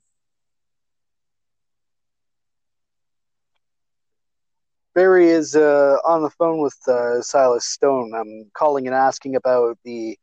[4.96, 8.14] Barry is uh, on the phone with uh, Silas Stone.
[8.16, 10.18] I'm calling and asking about the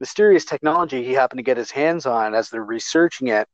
[0.00, 3.46] mysterious technology he happened to get his hands on as they're researching it.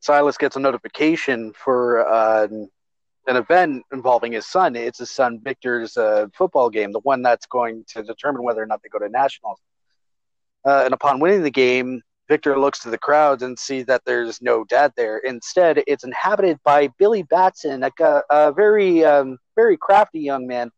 [0.00, 2.48] Silas gets a notification for uh,
[3.28, 4.74] an event involving his son.
[4.74, 8.66] It's his son Victor's uh, football game, the one that's going to determine whether or
[8.66, 9.60] not they go to nationals.
[10.64, 14.42] Uh, and upon winning the game, Victor looks to the crowds and sees that there's
[14.42, 15.18] no dad there.
[15.18, 20.70] Instead, it's inhabited by Billy Batson, a, a very, um, very crafty young man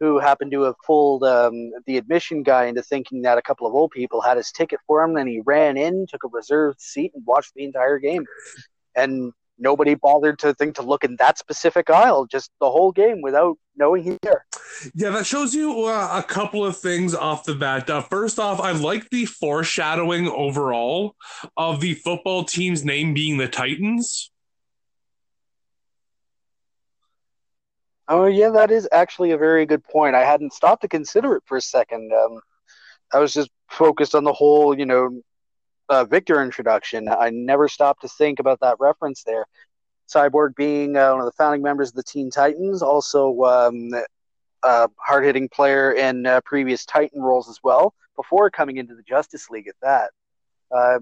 [0.00, 3.74] who happened to have fooled um, the admission guy into thinking that a couple of
[3.74, 5.14] old people had his ticket for him.
[5.14, 8.24] Then he ran in, took a reserved seat, and watched the entire game.
[8.94, 13.22] And nobody bothered to think to look in that specific aisle just the whole game
[13.22, 14.44] without knowing he's there.
[14.94, 17.88] Yeah, that shows you uh, a couple of things off the bat.
[17.88, 21.14] Uh, first off, I like the foreshadowing overall
[21.56, 24.30] of the football team's name being the Titans.
[28.08, 30.14] Oh yeah, that is actually a very good point.
[30.14, 32.12] I hadn't stopped to consider it for a second.
[32.12, 32.40] Um,
[33.12, 35.22] I was just focused on the whole, you know,
[35.88, 37.08] uh, Victor introduction.
[37.08, 39.46] I never stopped to think about that reference there.
[40.08, 43.90] Cyborg being uh, one of the founding members of the Teen Titans, also um,
[44.62, 49.02] a hard hitting player in uh, previous Titan roles as well, before coming into the
[49.02, 50.10] Justice League at that.
[50.70, 50.98] Uh,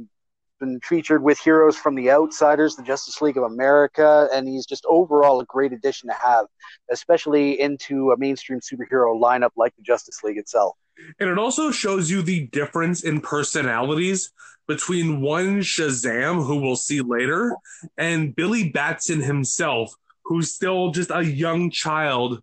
[0.65, 4.85] been featured with heroes from the Outsiders, the Justice League of America, and he's just
[4.89, 6.47] overall a great addition to have,
[6.91, 10.75] especially into a mainstream superhero lineup like the Justice League itself.
[11.21, 14.33] And it also shows you the difference in personalities
[14.67, 17.55] between one Shazam, who we'll see later,
[17.99, 22.41] and Billy Batson himself, who's still just a young child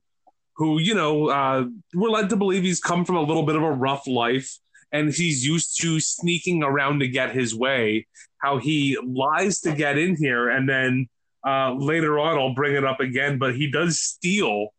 [0.58, 3.64] who, you know, uh, we're led to believe he's come from a little bit of
[3.64, 4.60] a rough life
[4.92, 8.08] and he's used to sneaking around to get his way.
[8.38, 11.08] How he lies to get in here, and then
[11.46, 14.70] uh, later on, I'll bring it up again, but he does steal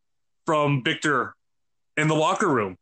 [0.46, 1.34] from Victor
[1.96, 2.76] in the locker room.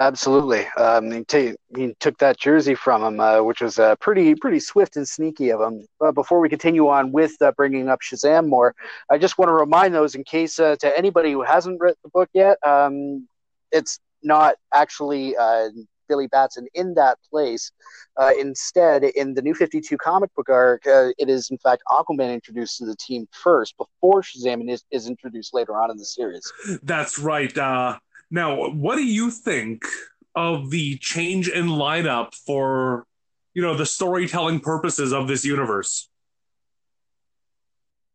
[0.00, 0.66] Absolutely.
[0.78, 4.58] Um, he, t- he, took that jersey from him, uh, which was uh, pretty pretty
[4.58, 5.86] swift and sneaky of him.
[5.98, 8.74] But before we continue on with uh, bringing up Shazam more,
[9.10, 12.08] I just want to remind those in case uh, to anybody who hasn't read the
[12.08, 13.28] book yet, um,
[13.72, 15.68] it's not actually uh,
[16.10, 17.72] Billy Batson in that place.
[18.18, 22.78] Uh, instead, in the New 52 comic book arc, it is in fact Aquaman introduced
[22.78, 26.52] to the team first before Shazam is, is introduced later on in the series.
[26.82, 27.54] That's right.
[27.56, 29.84] Now, what do you think
[30.34, 33.06] of the change in lineup for,
[33.54, 36.09] you know, the storytelling purposes of this universe?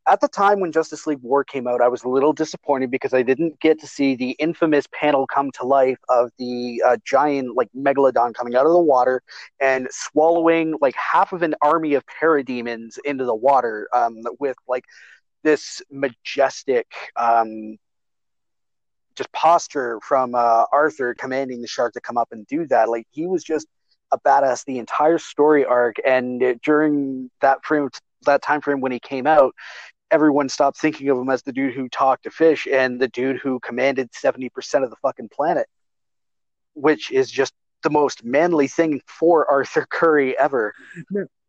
[0.07, 3.13] At the time when Justice League War came out, I was a little disappointed because
[3.13, 7.55] I didn't get to see the infamous panel come to life of the uh, giant,
[7.55, 9.23] like megalodon, coming out of the water
[9.59, 14.83] and swallowing like half of an army of parademons into the water um, with like
[15.43, 17.77] this majestic um,
[19.15, 22.89] just posture from uh, Arthur commanding the shark to come up and do that.
[22.89, 23.67] Like he was just
[24.11, 27.89] a badass the entire story arc, and during that frame,
[28.25, 29.53] that time frame when he came out,
[30.11, 33.37] everyone stopped thinking of him as the dude who talked to fish and the dude
[33.37, 35.67] who commanded seventy percent of the fucking planet,
[36.73, 40.73] which is just the most manly thing for Arthur Curry ever.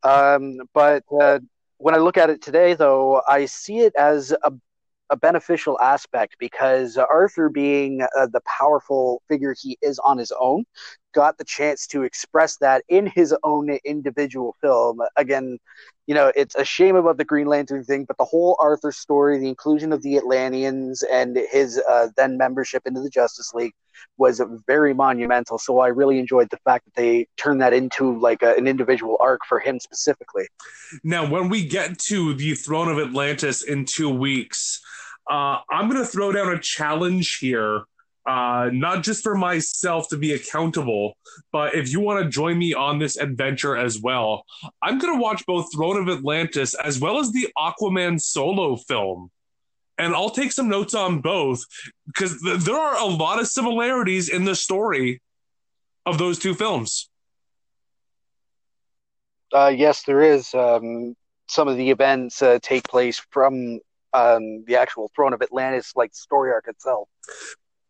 [0.02, 1.40] Um, but uh,
[1.78, 4.52] when I look at it today, though, I see it as a
[5.10, 10.64] a beneficial aspect because Arthur, being uh, the powerful figure he is on his own,
[11.14, 15.00] got the chance to express that in his own individual film.
[15.16, 15.58] Again,
[16.06, 19.38] you know, it's a shame about the Green Lantern thing, but the whole Arthur story,
[19.38, 23.72] the inclusion of the Atlanteans and his uh, then membership into the Justice League
[24.18, 25.58] was very monumental.
[25.58, 29.16] So I really enjoyed the fact that they turned that into like a, an individual
[29.20, 30.46] arc for him specifically.
[31.02, 34.80] Now, when we get to the Throne of Atlantis in two weeks,
[35.30, 37.82] uh, I'm going to throw down a challenge here.
[38.26, 41.16] Uh, not just for myself to be accountable,
[41.52, 44.44] but if you want to join me on this adventure as well,
[44.82, 49.30] I'm going to watch both Throne of Atlantis as well as the Aquaman solo film.
[49.96, 51.64] And I'll take some notes on both
[52.06, 55.22] because th- there are a lot of similarities in the story
[56.04, 57.08] of those two films.
[59.52, 60.52] Uh, yes, there is.
[60.52, 61.14] Um,
[61.48, 63.78] some of the events uh, take place from
[64.16, 67.08] um, the actual Throne of Atlantis, like story arc itself.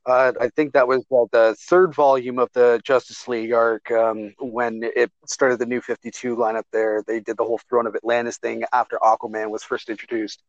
[0.04, 4.34] Uh, I think that was uh, the third volume of the Justice League arc um,
[4.38, 7.02] when it started the new 52 lineup there.
[7.06, 10.42] They did the whole Throne of Atlantis thing after Aquaman was first introduced.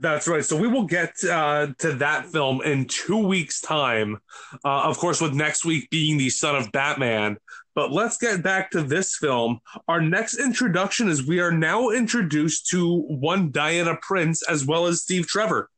[0.00, 0.44] That's right.
[0.44, 4.18] So we will get uh, to that film in two weeks' time.
[4.64, 7.38] Uh, of course, with next week being the son of Batman.
[7.74, 9.60] But let's get back to this film.
[9.86, 15.02] Our next introduction is we are now introduced to one Diana Prince as well as
[15.02, 15.70] Steve Trevor.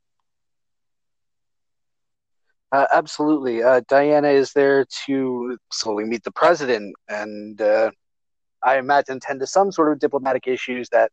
[2.73, 3.63] Uh, absolutely.
[3.63, 7.91] Uh, Diana is there to slowly meet the president, and uh,
[8.63, 11.11] I imagine tend to some sort of diplomatic issues that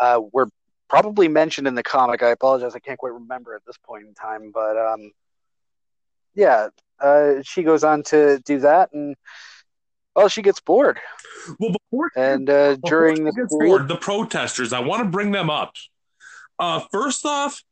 [0.00, 0.48] uh, were
[0.88, 2.22] probably mentioned in the comic.
[2.22, 5.10] I apologize, I can't quite remember at this point in time, but um,
[6.34, 6.68] yeah,
[7.00, 9.16] uh, she goes on to do that, and
[10.14, 10.98] well, she gets bored.
[11.58, 15.74] Well, before and uh, during the bored, the protesters, I want to bring them up.
[16.58, 17.62] Uh, first off,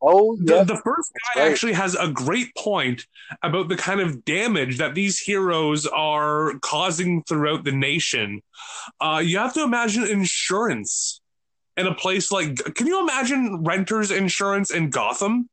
[0.00, 1.50] oh, the, the first guy right.
[1.52, 3.06] actually has a great point
[3.42, 8.42] about the kind of damage that these heroes are causing throughout the nation.
[9.00, 11.20] Uh, you have to imagine insurance
[11.76, 12.56] in a place like.
[12.74, 15.48] Can you imagine renters insurance in Gotham?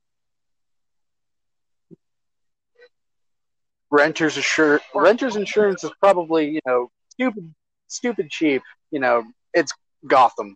[3.92, 7.54] renters insurance renters insurance is probably you know stupid
[7.88, 9.74] stupid cheap you know it's
[10.08, 10.56] gotham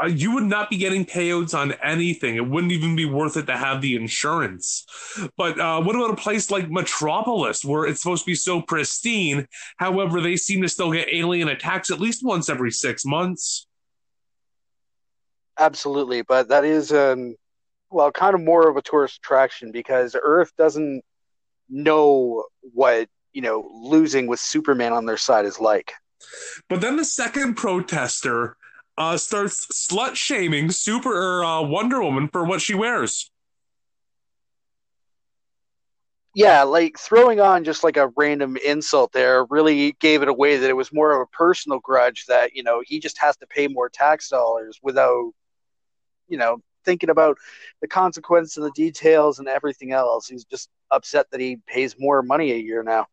[0.00, 3.46] uh, you would not be getting payouts on anything it wouldn't even be worth it
[3.46, 4.84] to have the insurance
[5.36, 9.46] but uh, what about a place like metropolis where it's supposed to be so pristine
[9.78, 13.66] however they seem to still get alien attacks at least once every six months
[15.58, 17.34] absolutely but that is um
[17.90, 21.02] well kind of more of a tourist attraction because earth doesn't
[21.68, 25.92] know what you know losing with Superman on their side is like.
[26.68, 28.56] But then the second protester
[28.96, 33.30] uh, starts slut shaming Super uh, Wonder Woman for what she wears.
[36.34, 40.70] Yeah, like throwing on just like a random insult there really gave it away that
[40.70, 43.66] it was more of a personal grudge that, you know, he just has to pay
[43.66, 45.32] more tax dollars without,
[46.28, 47.38] you know, thinking about
[47.80, 50.28] the consequence and the details and everything else.
[50.28, 53.06] He's just upset that he pays more money a year now.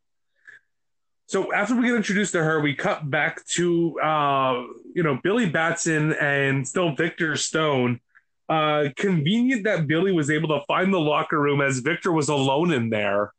[1.28, 5.49] So after we get introduced to her, we cut back to uh, you know Billy
[5.49, 7.99] Batson and still Victor Stone.
[8.47, 12.71] Uh, convenient that Billy was able to find the locker room as Victor was alone
[12.71, 13.34] in there.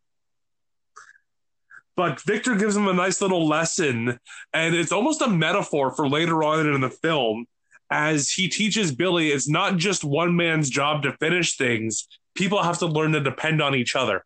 [1.96, 4.18] But Victor gives him a nice little lesson,
[4.52, 7.46] and it's almost a metaphor for later on in the film
[7.90, 12.06] as he teaches Billy it's not just one man's job to finish things.
[12.34, 14.24] People have to learn to depend on each other.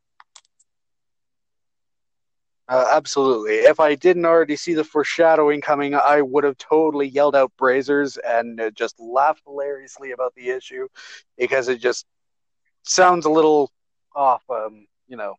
[2.68, 3.54] Uh, absolutely.
[3.54, 8.16] If I didn't already see the foreshadowing coming, I would have totally yelled out Brazzers
[8.24, 10.86] and uh, just laughed hilariously about the issue
[11.36, 12.06] because it just
[12.84, 13.72] sounds a little
[14.14, 15.34] off, um, you know.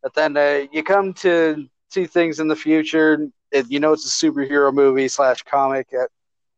[0.00, 4.06] But then uh, you come to see things in the future, it, you know it's
[4.06, 6.06] a superhero movie slash comic, uh,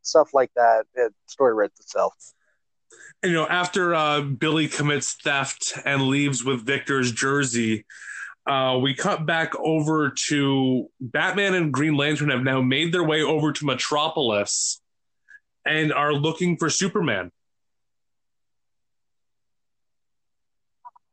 [0.05, 0.85] stuff like that.
[0.95, 2.14] It, story writes itself.
[3.22, 7.87] You know, after uh, Billy commits theft and leaves with Victor's jersey,
[8.47, 13.22] uh, we cut back over to Batman and Green Lantern have now made their way
[13.22, 14.81] over to Metropolis
[15.64, 17.31] and are looking for Superman.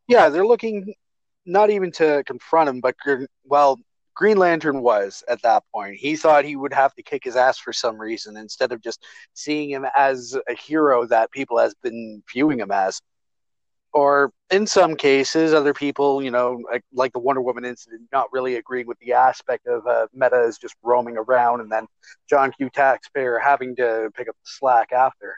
[0.07, 0.93] Yeah, they're looking
[1.45, 2.95] not even to confront him, but
[3.45, 3.79] well,
[4.15, 5.95] Green Lantern was at that point.
[5.97, 9.03] He thought he would have to kick his ass for some reason instead of just
[9.33, 13.01] seeing him as a hero that people has been viewing him as.
[13.93, 18.31] or in some cases, other people, you know, like, like the Wonder Woman incident, not
[18.31, 21.87] really agreeing with the aspect of uh, Meta is just roaming around, and then
[22.29, 22.69] John Q.
[22.69, 25.35] Taxpayer having to pick up the slack after.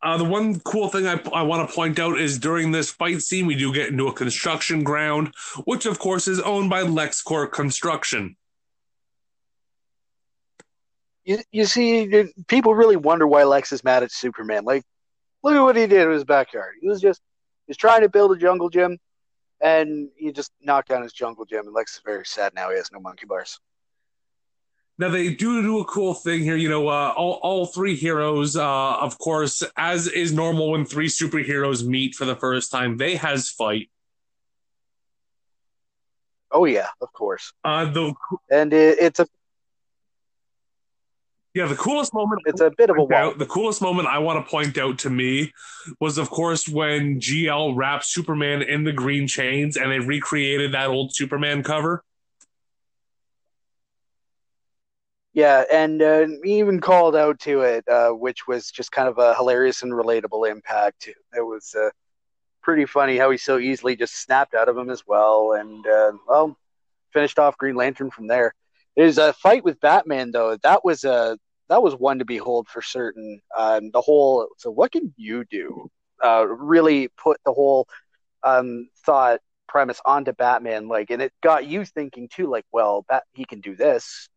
[0.00, 3.20] Uh, the one cool thing I, I want to point out is during this fight
[3.20, 5.34] scene, we do get into a construction ground,
[5.64, 8.36] which of course is owned by LexCorp Construction.
[11.24, 14.64] You, you see, people really wonder why Lex is mad at Superman.
[14.64, 14.84] Like,
[15.42, 16.76] look at what he did in his backyard.
[16.80, 17.20] He was just
[17.66, 18.98] he's trying to build a jungle gym,
[19.60, 21.66] and he just knocked down his jungle gym.
[21.66, 22.70] And Lex is very sad now.
[22.70, 23.58] He has no monkey bars.
[24.98, 26.56] Now they do do a cool thing here.
[26.56, 31.06] You know, uh, all all three heroes, uh, of course, as is normal when three
[31.06, 33.90] superheroes meet for the first time, they has fight.
[36.50, 37.52] Oh yeah, of course.
[37.64, 38.12] Uh, the
[38.50, 39.26] and it, it's a
[41.54, 42.42] yeah, the coolest moment.
[42.46, 45.10] It's a bit of a out, the coolest moment I want to point out to
[45.10, 45.52] me
[46.00, 50.88] was, of course, when GL wrapped Superman in the green chains and they recreated that
[50.88, 52.04] old Superman cover.
[55.38, 59.36] Yeah, and uh, even called out to it, uh, which was just kind of a
[59.36, 61.06] hilarious and relatable impact.
[61.06, 61.90] It was uh,
[62.60, 66.10] pretty funny how he so easily just snapped out of him as well, and uh,
[66.26, 66.56] well,
[67.12, 68.52] finished off Green Lantern from there.
[68.96, 72.82] His a fight with Batman, though, that was a that was one to behold for
[72.82, 73.40] certain.
[73.56, 75.88] Um, the whole so what can you do?
[76.20, 77.86] Uh, really put the whole
[78.42, 83.22] um, thought premise onto Batman, like, and it got you thinking too, like, well, Bat-
[83.34, 84.28] he can do this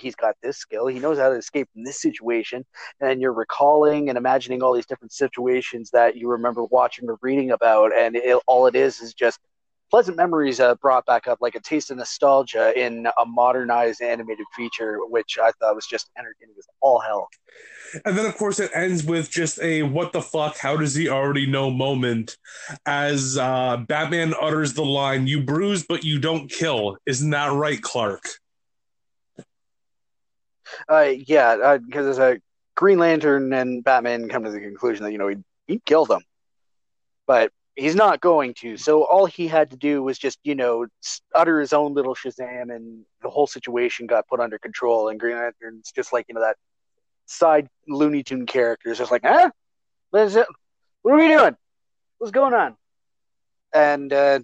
[0.00, 0.86] he's got this skill.
[0.86, 2.64] He knows how to escape from this situation.
[3.00, 7.50] And you're recalling and imagining all these different situations that you remember watching or reading
[7.50, 7.96] about.
[7.96, 9.38] And it, all it is is just
[9.90, 14.46] pleasant memories uh, brought back up, like a taste of nostalgia in a modernized animated
[14.54, 17.28] feature, which I thought was just entertaining as all hell.
[18.04, 21.08] And then, of course, it ends with just a what the fuck, how does he
[21.08, 22.36] already know moment
[22.84, 26.98] as uh, Batman utters the line, You bruise, but you don't kill.
[27.06, 28.24] Isn't that right, Clark?
[30.88, 32.40] Uh, yeah, because uh, as a
[32.74, 36.22] Green Lantern and Batman come to the conclusion that you know he'd, he'd kill them,
[37.26, 38.76] but he's not going to.
[38.76, 40.86] So all he had to do was just you know
[41.34, 45.08] utter his own little Shazam, and the whole situation got put under control.
[45.08, 46.56] And Green Lantern's just like you know that
[47.26, 49.50] side Looney Tune character is just like, huh?
[50.10, 50.46] What it?
[51.02, 51.56] What are we doing?
[52.18, 52.76] What's going on?
[53.74, 54.40] And uh,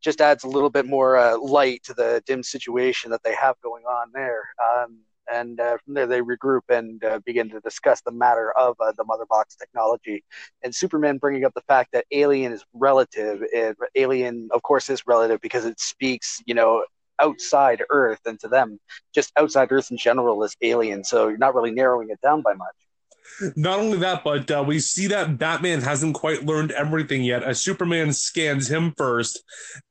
[0.00, 3.56] just adds a little bit more uh, light to the dim situation that they have
[3.62, 4.48] going on there.
[4.58, 4.98] Um,
[5.30, 8.92] and uh, from there they regroup and uh, begin to discuss the matter of uh,
[8.96, 10.24] the mother box technology
[10.62, 15.06] and superman bringing up the fact that alien is relative and alien of course is
[15.06, 16.84] relative because it speaks you know
[17.18, 18.80] outside earth and to them
[19.14, 22.54] just outside earth in general is alien so you're not really narrowing it down by
[22.54, 22.74] much
[23.56, 27.42] not only that, but uh, we see that Batman hasn't quite learned everything yet.
[27.42, 29.42] As Superman scans him first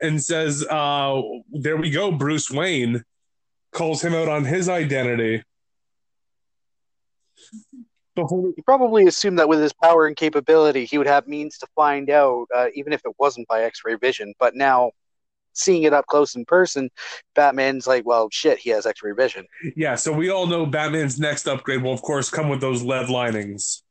[0.02, 1.22] and says, uh,
[1.52, 3.04] "There we go, Bruce Wayne."
[3.72, 5.44] Calls him out on his identity.
[8.18, 11.68] Whole- he probably assumed that with his power and capability, he would have means to
[11.76, 14.34] find out, uh, even if it wasn't by X-ray vision.
[14.38, 14.92] But now,
[15.54, 16.90] seeing it up close in person,
[17.36, 21.48] Batman's like, "Well, shit, he has X-ray vision." Yeah, so we all know Batman's next
[21.48, 23.84] upgrade will, of course, come with those lead linings.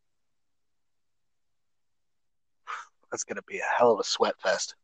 [3.11, 4.75] That's gonna be a hell of a sweat fest.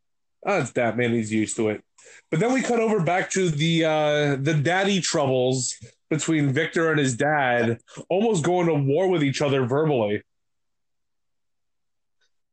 [0.45, 1.13] It's Batman.
[1.13, 1.83] He's used to it.
[2.29, 5.75] But then we cut over back to the uh, the daddy troubles
[6.09, 7.79] between Victor and his dad,
[8.09, 10.23] almost going to war with each other verbally.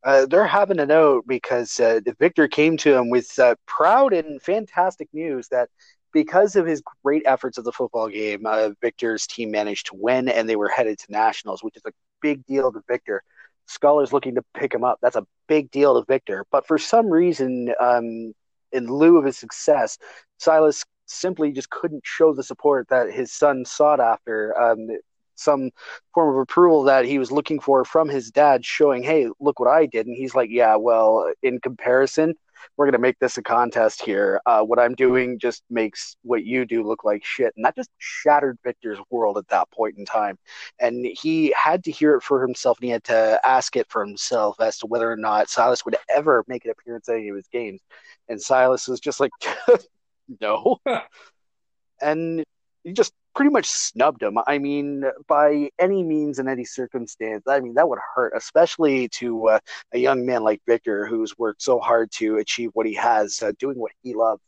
[0.04, 4.40] Uh, they're having a note because uh, Victor came to him with uh, proud and
[4.42, 5.70] fantastic news that
[6.12, 10.28] because of his great efforts of the football game, uh, Victor's team managed to win
[10.28, 13.22] and they were headed to nationals, which is a big deal to Victor.
[13.66, 14.98] Scholars looking to pick him up.
[15.00, 16.44] That's a big deal to Victor.
[16.52, 18.34] But for some reason, um,
[18.74, 19.98] in lieu of his success,
[20.38, 24.58] Silas simply just couldn't show the support that his son sought after.
[24.60, 24.88] Um,
[25.36, 25.70] some
[26.14, 29.68] form of approval that he was looking for from his dad, showing, "Hey, look what
[29.68, 32.34] I did," and he's like, "Yeah, well, in comparison,
[32.76, 34.40] we're gonna make this a contest here.
[34.46, 37.90] Uh, what I'm doing just makes what you do look like shit," and that just
[37.98, 40.38] shattered Victor's world at that point in time.
[40.78, 44.04] And he had to hear it for himself, and he had to ask it for
[44.04, 47.36] himself as to whether or not Silas would ever make an appearance at any of
[47.36, 47.80] his games.
[48.28, 49.32] And Silas was just like,
[50.40, 50.78] no.
[52.00, 52.44] and
[52.84, 54.38] he just pretty much snubbed him.
[54.46, 59.48] I mean, by any means in any circumstance, I mean, that would hurt, especially to
[59.48, 59.58] uh,
[59.92, 63.52] a young man like Victor who's worked so hard to achieve what he has, uh,
[63.58, 64.42] doing what he loves.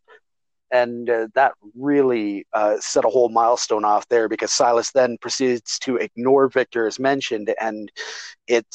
[0.71, 5.79] And uh, that really uh, set a whole milestone off there because Silas then proceeds
[5.81, 7.91] to ignore Victor as mentioned, and
[8.49, 8.67] it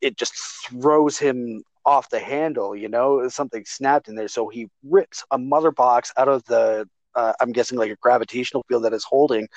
[0.00, 0.34] it just
[0.68, 2.74] throws him off the handle.
[2.74, 4.28] You know, something snapped in there.
[4.28, 6.88] So he rips a mother box out of the.
[7.14, 9.48] Uh, I'm guessing like a gravitational field that is holding,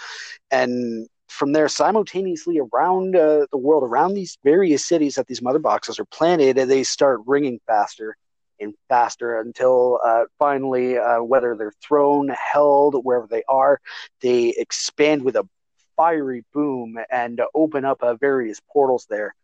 [0.51, 5.60] and from there, simultaneously around uh, the world, around these various cities that these mother
[5.60, 8.16] boxes are planted, they start ringing faster
[8.60, 13.80] and faster until uh, finally, uh, whether they're thrown, held, wherever they are,
[14.22, 15.47] they expand with a
[15.95, 19.36] fiery boom and open up uh, various portals there.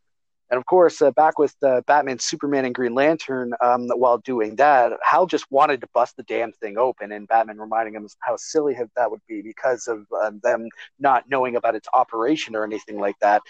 [0.54, 4.56] And of course, uh, back with uh, Batman, Superman, and Green Lantern, um, while doing
[4.58, 8.36] that, Hal just wanted to bust the damn thing open, and Batman reminding him how
[8.38, 10.68] silly that would be because of uh, them
[11.00, 13.42] not knowing about its operation or anything like that.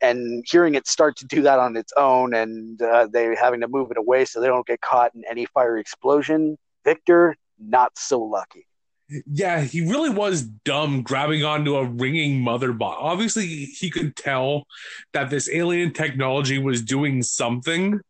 [0.00, 3.68] And hearing it start to do that on its own, and uh, they having to
[3.68, 6.56] move it away so they don't get caught in any fiery explosion.
[6.86, 8.66] Victor, not so lucky.
[9.08, 12.98] Yeah, he really was dumb grabbing onto a ringing mother box.
[13.00, 14.66] Obviously, he could tell
[15.12, 18.00] that this alien technology was doing something.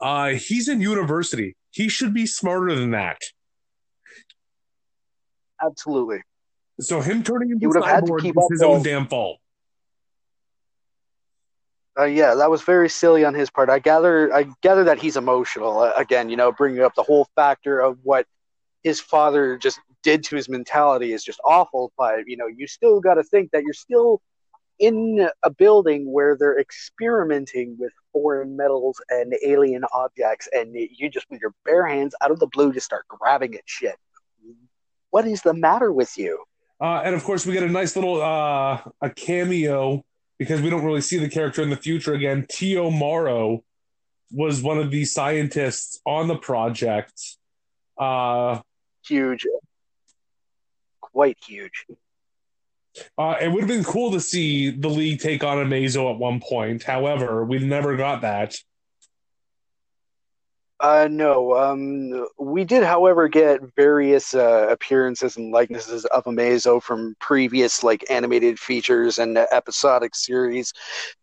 [0.00, 1.56] Uh, he's in university.
[1.70, 3.18] He should be smarter than that.
[5.64, 6.20] Absolutely.
[6.80, 9.38] So him turning into cyborg is his own damn fault.
[11.98, 13.70] Uh, yeah, that was very silly on his part.
[13.70, 15.78] I gather, I gather that he's emotional.
[15.78, 18.26] Uh, again, you know, bringing up the whole factor of what
[18.82, 21.92] his father just did to his mentality is just awful.
[21.98, 24.22] But you know, you still got to think that you're still
[24.78, 31.26] in a building where they're experimenting with foreign metals and alien objects, and you just
[31.30, 33.96] with your bare hands out of the blue just start grabbing at shit.
[35.10, 36.44] What is the matter with you?
[36.80, 40.04] Uh, and of course, we get a nice little uh, a cameo
[40.38, 42.46] because we don't really see the character in the future again.
[42.48, 42.90] T.O.
[42.90, 43.62] Morrow
[44.32, 47.12] was one of the scientists on the project.
[47.96, 48.60] Uh,
[49.06, 49.46] huge,
[51.14, 51.86] quite huge.
[53.16, 56.40] Uh, it would have been cool to see the league take on Amazo at one
[56.40, 56.82] point.
[56.82, 58.56] However, we never got that.
[60.84, 61.56] Uh, no.
[61.56, 68.04] Um, we did, however, get various uh, appearances and likenesses of Amazo from previous like
[68.10, 70.74] animated features and episodic series,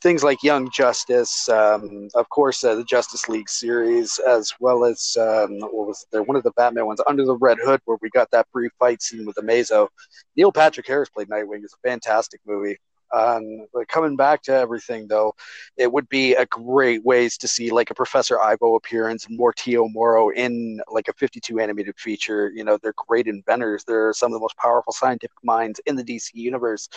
[0.02, 5.16] things like Young Justice, um, of course, uh, the Justice League series, as well as
[5.20, 6.24] um, what was there?
[6.24, 9.04] One of the Batman ones, Under the Red Hood, where we got that brief fight
[9.04, 9.90] scene with Amazo.
[10.36, 11.64] Neil Patrick Harris played Nightwing.
[11.64, 12.80] It's a fantastic movie.
[13.14, 15.34] Um, but coming back to everything, though,
[15.78, 19.54] it would be a great ways to see like a Professor Ivo appearance and more
[19.54, 19.90] T.O.
[19.90, 22.52] Morrow in like a 52 animated feature.
[22.54, 23.84] You know, they're great inventors.
[23.84, 26.88] They're some of the most powerful scientific minds in the DC universe.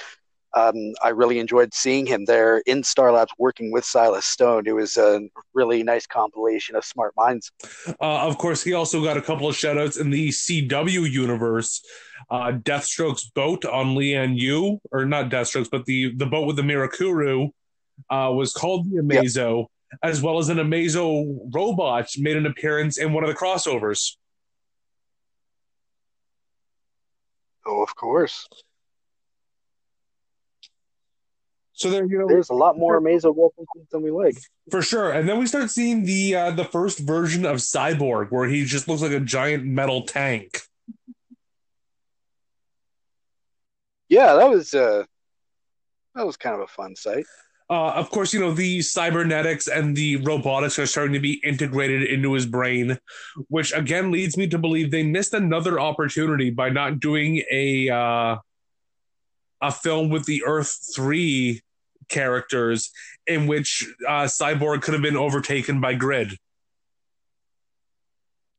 [0.54, 4.66] Um, I really enjoyed seeing him there in Star Labs working with Silas Stone.
[4.66, 5.20] It was a
[5.52, 7.50] really nice compilation of smart minds.
[8.00, 11.82] Uh, of course, he also got a couple of shoutouts in the CW universe.
[12.30, 16.62] Uh, Deathstroke's boat on Lian Yu, or not Deathstroke's, but the, the boat with the
[16.62, 17.50] Mirakuru
[18.10, 19.98] uh, was called the Amazo, yep.
[20.02, 24.16] as well as an Amazo robot made an appearance in one of the crossovers.
[27.66, 28.46] Oh, of course.
[31.72, 34.36] So there, you know, there's a lot more Amazo references than we like.
[34.70, 35.10] For sure.
[35.10, 38.86] And then we start seeing the uh, the first version of Cyborg, where he just
[38.86, 40.60] looks like a giant metal tank.
[44.14, 45.02] Yeah, that was uh,
[46.14, 47.26] that was kind of a fun sight.
[47.68, 52.04] Uh, of course, you know the cybernetics and the robotics are starting to be integrated
[52.04, 52.96] into his brain,
[53.48, 58.36] which again leads me to believe they missed another opportunity by not doing a uh,
[59.60, 61.62] a film with the Earth Three
[62.08, 62.92] characters
[63.26, 66.38] in which uh, Cyborg could have been overtaken by Grid.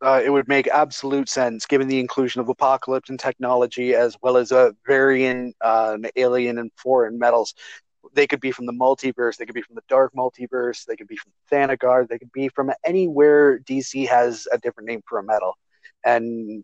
[0.02, 4.38] Uh, it would make absolute sense given the inclusion of Apokolips and technology as well
[4.38, 7.54] as a variant uh, alien and foreign metals.
[8.14, 11.08] They could be from the multiverse, they could be from the dark multiverse, they could
[11.08, 15.24] be from Thanagar, they could be from anywhere DC has a different name for a
[15.24, 15.54] metal.
[16.04, 16.64] And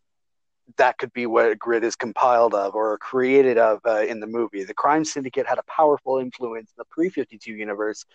[0.78, 4.64] that could be what Grid is compiled of or created of uh, in the movie.
[4.64, 8.06] The Crime Syndicate had a powerful influence in the pre 52 universe.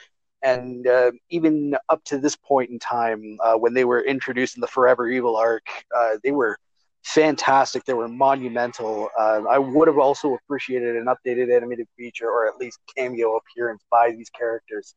[0.47, 4.61] And uh, even up to this point in time, uh, when they were introduced in
[4.61, 5.67] the Forever Evil arc,
[5.97, 6.57] uh, they were
[7.03, 7.85] fantastic.
[7.85, 9.09] They were monumental.
[9.19, 13.83] Uh, I would have also appreciated an updated animated feature or at least cameo appearance
[13.91, 14.95] by these characters.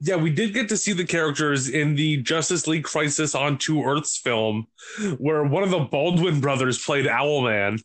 [0.00, 3.84] Yeah, we did get to see the characters in the Justice League Crisis on Two
[3.84, 4.66] Earths film,
[5.18, 7.80] where one of the Baldwin brothers played Owlman.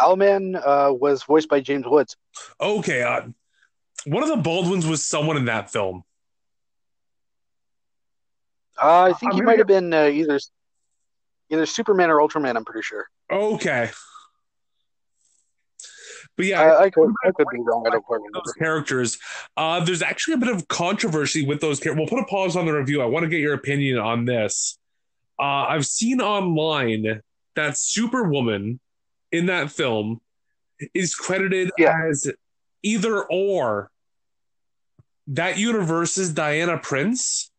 [0.00, 2.16] Owlman uh, was voiced by James Woods.
[2.60, 3.22] Okay, uh,
[4.06, 6.02] one of the Baldwins was someone in that film.
[8.82, 10.38] Uh, I think I'm he might have been uh, either
[11.50, 12.56] either Superman or Ultraman.
[12.56, 13.06] I'm pretty sure.
[13.30, 13.90] Okay,
[16.36, 17.84] But yeah, I, I could I could be wrong.
[17.86, 19.18] I don't quite those characters.
[19.58, 22.00] Uh, there's actually a bit of controversy with those characters.
[22.00, 23.02] We'll put a pause on the review.
[23.02, 24.78] I want to get your opinion on this.
[25.38, 27.20] Uh, I've seen online
[27.56, 28.80] that Superwoman
[29.32, 30.20] in that film
[30.94, 31.94] is credited Yeah.
[32.08, 32.30] as
[32.82, 33.90] either or
[35.26, 37.50] that universe is Diana Prince,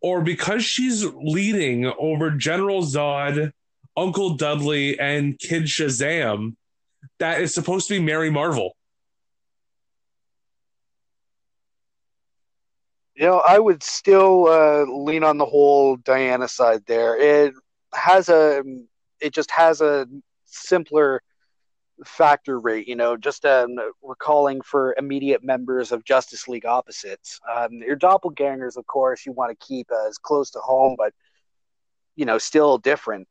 [0.00, 3.52] or because she's leading over General Zod,
[3.96, 6.56] Uncle Dudley, and Kid Shazam,
[7.18, 8.76] that is supposed to be Mary Marvel.
[13.14, 17.16] You know, I would still uh, lean on the whole Diana side there.
[17.20, 17.54] It
[17.92, 18.62] has a,
[19.20, 20.06] it just has a
[20.50, 21.22] simpler
[22.04, 22.88] factor rate.
[22.88, 27.40] You know, just um, recalling for immediate members of Justice League opposites.
[27.54, 31.12] Um, your doppelgangers, of course, you want to keep as close to home, but
[32.16, 33.28] you know, still different.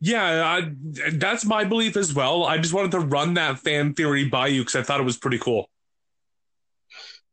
[0.00, 0.72] Yeah, I,
[1.12, 2.44] that's my belief as well.
[2.44, 5.16] I just wanted to run that fan theory by you because I thought it was
[5.16, 5.68] pretty cool.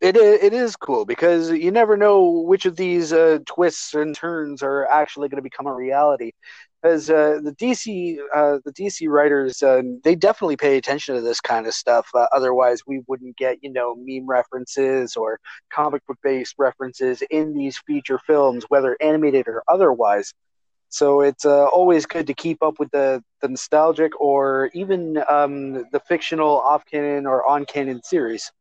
[0.02, 4.64] It it is cool because you never know which of these uh, twists and turns
[4.64, 6.32] are actually going to become a reality.
[6.82, 11.42] As uh, the DC uh, the DC writers, uh, they definitely pay attention to this
[11.42, 12.08] kind of stuff.
[12.16, 17.54] Uh, otherwise, we wouldn't get you know meme references or comic book based references in
[17.54, 20.34] these feature films, whether animated or otherwise.
[20.90, 25.74] So it's uh, always good to keep up with the, the nostalgic or even um,
[25.92, 28.52] the fictional off canon or on canon series.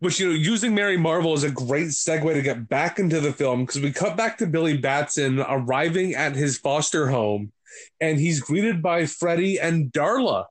[0.00, 3.32] Which you know, using Mary Marvel is a great segue to get back into the
[3.32, 7.52] film because we cut back to Billy Batson arriving at his foster home,
[8.00, 10.46] and he's greeted by Freddie and Darla.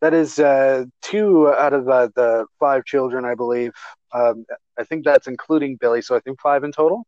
[0.00, 3.72] That is uh, two out of the, the five children, I believe.
[4.12, 4.44] Um,
[4.78, 7.06] I think that's including Billy, so I think five in total.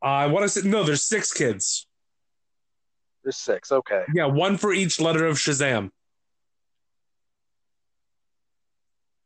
[0.00, 1.87] I want to say no, there's six kids.
[3.28, 3.70] There's six.
[3.70, 4.04] Okay.
[4.14, 5.90] Yeah, one for each letter of Shazam.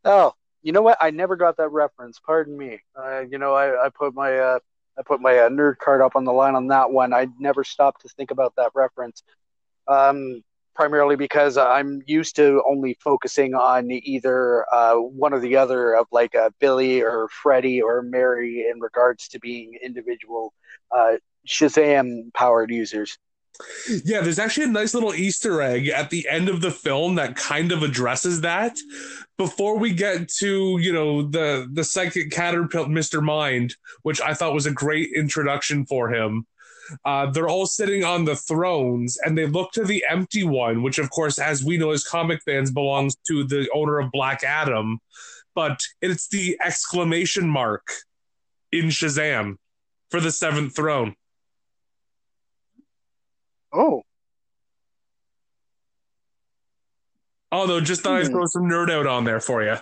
[0.04, 0.98] Oh, you know what?
[1.00, 2.18] I never got that reference.
[2.18, 2.80] Pardon me.
[3.00, 4.58] Uh, you know, I, I put my uh,
[4.98, 7.14] I put my uh, nerd card up on the line on that one.
[7.14, 9.22] I never stopped to think about that reference.
[9.86, 10.42] Um,
[10.74, 16.08] primarily because I'm used to only focusing on either uh, one or the other of
[16.10, 20.54] like uh, Billy or Freddie or Mary in regards to being individual
[20.90, 23.16] uh, Shazam powered users.
[24.04, 27.36] Yeah, there's actually a nice little Easter egg at the end of the film that
[27.36, 28.76] kind of addresses that.
[29.38, 33.22] Before we get to, you know, the the psychic caterpillar Mr.
[33.22, 36.46] Mind, which I thought was a great introduction for him.
[37.04, 40.98] Uh, they're all sitting on the thrones and they look to the empty one, which
[40.98, 44.98] of course, as we know as comic fans, belongs to the owner of Black Adam.
[45.54, 47.86] But it's the exclamation mark
[48.70, 49.56] in Shazam
[50.10, 51.14] for the seventh throne.
[53.72, 54.02] Oh,
[57.66, 58.32] no, just thought I'd Hmm.
[58.32, 59.76] throw some nerd out on there for you.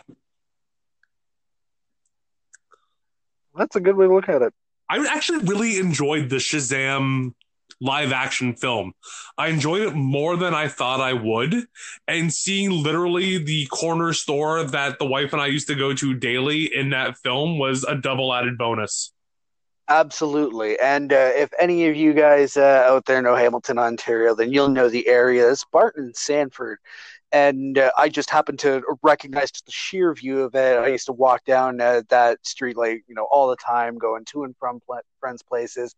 [3.55, 4.55] that's a good way to look at it.
[4.88, 7.34] I actually really enjoyed the Shazam
[7.80, 8.95] live action film.
[9.36, 11.66] I enjoyed it more than I thought I would.
[12.09, 16.14] And seeing literally the corner store that the wife and I used to go to
[16.14, 19.12] daily in that film was a double added bonus.
[19.91, 20.78] Absolutely.
[20.78, 24.68] And uh, if any of you guys uh, out there know Hamilton, Ontario, then you'll
[24.68, 25.51] know the area.
[25.51, 26.78] It's Barton Sanford.
[27.32, 30.78] And uh, I just happened to recognize the sheer view of it.
[30.78, 34.24] I used to walk down uh, that street, like, you know, all the time, going
[34.26, 35.95] to and from pl- friends' places,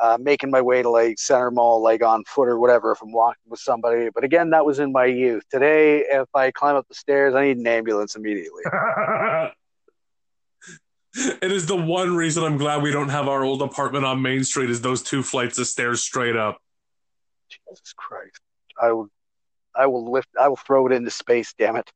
[0.00, 3.12] uh, making my way to, like, Center Mall, like, on foot or whatever, if I'm
[3.12, 4.10] walking with somebody.
[4.14, 5.44] But again, that was in my youth.
[5.50, 8.62] Today, if I climb up the stairs, I need an ambulance immediately.
[11.14, 14.44] it is the one reason I'm glad we don't have our old apartment on Main
[14.44, 16.58] Street is those two flights of stairs straight up.
[17.48, 18.40] Jesus Christ.
[18.80, 19.08] I will
[19.74, 21.90] I will lift I will throw it into space, damn it.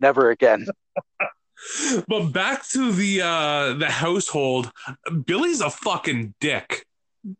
[0.00, 0.66] Never again.
[2.08, 4.70] But back to the uh the household,
[5.24, 6.86] Billy's a fucking dick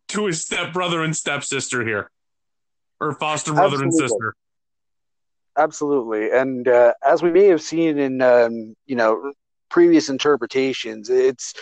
[0.08, 2.10] to his stepbrother and stepsister here.
[2.98, 4.34] Or foster brother and sister.
[5.58, 6.30] Absolutely.
[6.30, 9.32] And uh, as we may have seen in um, you know,
[9.68, 11.54] previous interpretations, it's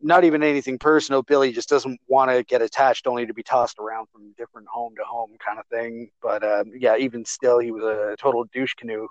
[0.00, 1.22] not even anything personal.
[1.22, 4.94] Billy just doesn't want to get attached only to be tossed around from different home
[4.96, 6.10] to home kind of thing.
[6.22, 9.08] But um, yeah, even still, he was a total douche canoe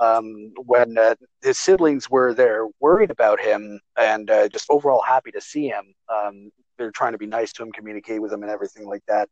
[0.00, 5.30] um, when uh, his siblings were there worried about him and uh, just overall happy
[5.32, 5.94] to see him.
[6.08, 9.28] Um, they're trying to be nice to him, communicate with him, and everything like that.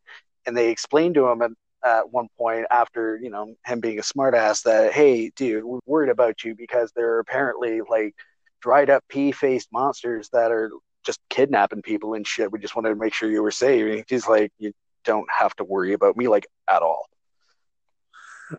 [0.46, 4.62] And they explained to him at, one point after you know him being a smartass
[4.62, 8.14] that hey, dude, we're worried about you because there are apparently like
[8.60, 10.70] dried up pea faced monsters that are
[11.04, 12.50] just kidnapping people and shit.
[12.50, 13.92] We just wanted to make sure you were safe.
[13.92, 14.72] And he's like, you
[15.04, 17.06] don't have to worry about me like at all.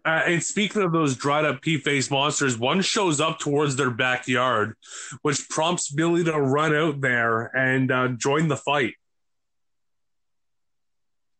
[0.03, 3.91] Uh, and speaking of those dried up pea faced monsters, one shows up towards their
[3.91, 4.75] backyard,
[5.21, 8.93] which prompts Billy to run out there and uh, join the fight.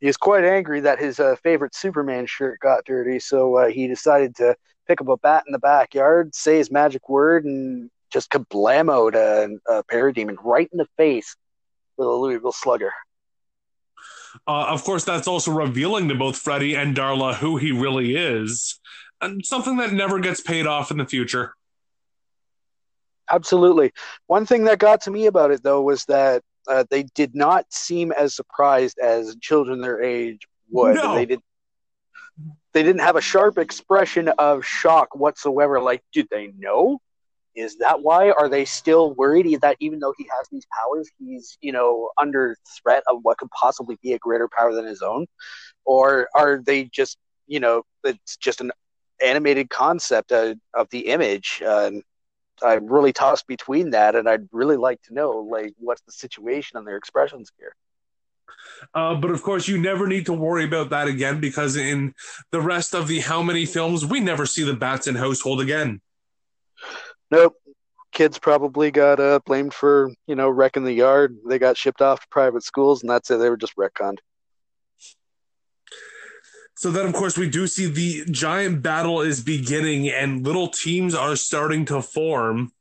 [0.06, 3.88] He is quite angry that his uh, favorite Superman shirt got dirty, so uh, he
[3.88, 4.56] decided to
[4.88, 9.49] pick up a bat in the backyard, say his magic word, and just kablamoed a,
[9.68, 11.36] a parademon right in the face
[11.97, 12.93] with a Louisville slugger.
[14.47, 18.80] Uh, of course, that's also revealing to both Freddy and Darla who he really is,
[19.22, 21.56] and something that never gets paid off in the future.
[23.28, 23.91] Absolutely.
[24.28, 27.72] One thing that got to me about it, though, was that uh, they did not
[27.72, 30.95] seem as surprised as children their age would.
[30.95, 31.16] No.
[31.16, 31.39] They did.
[32.74, 35.80] They didn't have a sharp expression of shock whatsoever.
[35.80, 36.99] Like, did they know?
[37.55, 38.32] Is that why?
[38.32, 42.57] Are they still worried that even though he has these powers, he's you know under
[42.82, 45.26] threat of what could possibly be a greater power than his own,
[45.86, 48.72] or are they just you know it's just an
[49.24, 51.63] animated concept uh, of the image?
[51.66, 51.91] Uh,
[52.64, 56.78] I'm really tossed between that, and I'd really like to know like what's the situation
[56.78, 57.76] on their expressions here.
[58.93, 62.14] Uh, but of course, you never need to worry about that again because in
[62.51, 66.01] the rest of the how many films, we never see the Batson household again.
[67.32, 67.56] Nope.
[68.12, 71.36] Kids probably got uh, blamed for, you know, wrecking the yard.
[71.47, 73.38] They got shipped off to private schools, and that's it.
[73.38, 74.20] They were just retconned.
[76.78, 81.16] So then, of course, we do see the giant battle is beginning and little teams
[81.16, 82.74] are starting to form.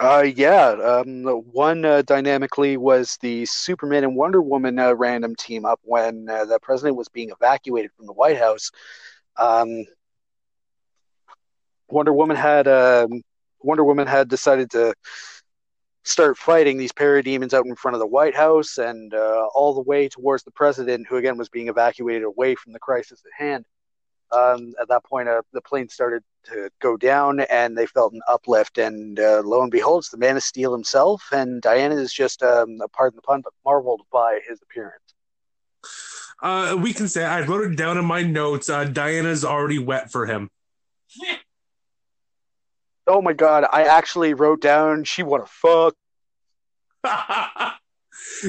[0.00, 0.70] Uh, yeah.
[0.70, 6.28] Um, one uh, dynamically was the Superman and Wonder Woman uh, random team up when
[6.28, 8.70] uh, the president was being evacuated from the White House.
[9.36, 9.84] Um,
[11.88, 13.22] Wonder Woman had um,
[13.60, 14.94] Wonder Woman had decided to
[16.04, 19.80] start fighting these parademons out in front of the White House and uh, all the
[19.80, 23.64] way towards the president, who again was being evacuated away from the crisis at hand.
[24.30, 28.20] Um, at that point, uh, the plane started to go down, and they felt an
[28.28, 28.78] uplift.
[28.78, 32.42] And uh, lo and behold, it's the Man of Steel himself, and Diana is just,
[32.42, 35.14] um, pardon the pun, but marveled by his appearance.
[36.42, 38.68] Uh, we can say I wrote it down in my notes.
[38.68, 40.50] Uh, Diana's already wet for him.
[43.06, 45.94] Oh my god, I actually wrote down she wanna fuck.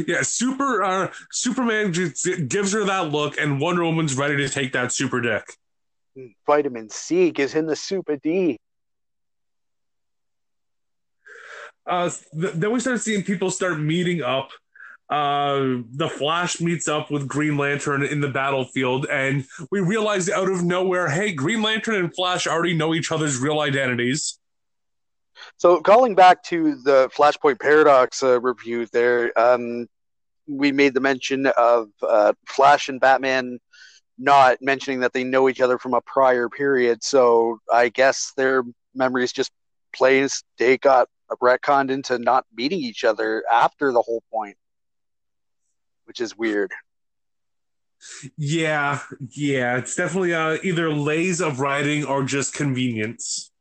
[0.08, 0.84] yeah, super.
[0.84, 5.44] Uh, Superman gives her that look, and Wonder Woman's ready to take that super dick.
[6.46, 8.58] Vitamin C gives him the super D.
[11.86, 14.50] Uh, th- then we start seeing people start meeting up.
[15.08, 20.50] Uh, the Flash meets up with Green Lantern in the battlefield, and we realize out
[20.50, 24.40] of nowhere, hey, Green Lantern and Flash already know each other's real identities.
[25.58, 29.88] So, calling back to the Flashpoint Paradox uh, review, there, um,
[30.48, 33.60] we made the mention of uh, Flash and Batman
[34.18, 37.04] not mentioning that they know each other from a prior period.
[37.04, 39.52] So, I guess their memories just
[39.94, 41.08] plays they got
[41.42, 44.58] retconned into not meeting each other after the whole point,
[46.06, 46.72] which is weird.
[48.38, 49.00] Yeah,
[49.30, 53.52] yeah, it's definitely uh, either lays of writing or just convenience.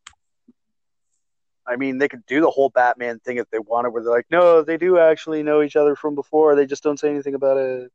[1.66, 4.26] I mean, they could do the whole Batman thing if they wanted, where they're like,
[4.30, 6.54] no, they do actually know each other from before.
[6.54, 7.92] They just don't say anything about it.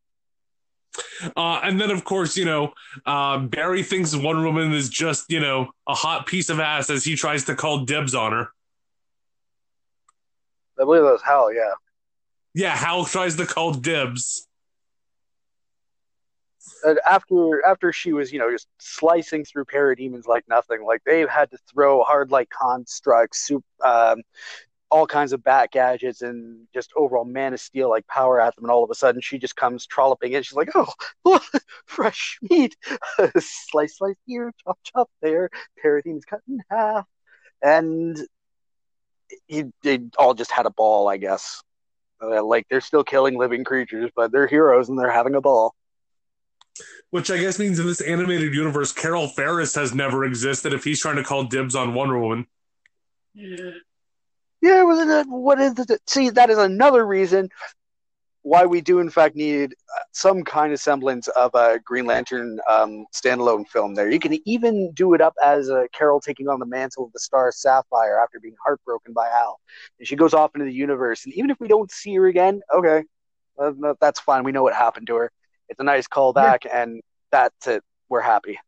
[1.35, 2.73] Uh, and then, of course, you know,
[3.05, 7.03] uh, Barry thinks Wonder Woman is just, you know, a hot piece of ass as
[7.03, 8.49] he tries to call dibs on her.
[10.79, 11.73] I believe that was Hal, yeah.
[12.55, 14.47] Yeah, Hal tries to call dibs.
[16.83, 21.29] And after after she was, you know, just slicing through parademons like nothing, like they've
[21.29, 24.21] had to throw hard like constructs, soup, um,
[24.91, 28.65] all kinds of bat gadgets, and just overall Man of Steel like power at them,
[28.65, 30.43] and all of a sudden she just comes trolloping in.
[30.43, 30.93] She's like, "Oh,
[31.85, 32.75] fresh meat!
[33.39, 35.49] slice, slice here, chop, chop there.
[35.83, 37.05] Parademons cut in half."
[37.61, 38.17] And
[39.47, 41.61] he, they all just had a ball, I guess.
[42.21, 45.73] Uh, like they're still killing living creatures, but they're heroes and they're having a ball.
[47.11, 51.01] Which I guess means in this animated universe, Carol Ferris has never existed if he's
[51.01, 52.45] trying to call dibs on Wonder Woman.
[53.33, 53.71] Yeah,
[54.61, 56.29] yeah well, what is the, see?
[56.29, 57.49] That is another reason
[58.43, 59.75] why we do in fact need
[60.11, 63.95] some kind of semblance of a Green Lantern um, standalone film.
[63.95, 67.13] There, you can even do it up as a Carol taking on the mantle of
[67.13, 69.59] the Star Sapphire after being heartbroken by Hal,
[69.99, 71.25] and she goes off into the universe.
[71.25, 73.03] And even if we don't see her again, okay,
[73.59, 74.43] uh, that's fine.
[74.43, 75.31] We know what happened to her.
[75.69, 76.81] It's a nice callback, yeah.
[76.81, 77.01] and
[77.31, 77.83] that's it.
[78.09, 78.59] We're happy.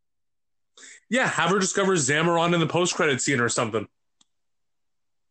[1.09, 3.87] Yeah, have her discover Zamaron in the post credit scene or something.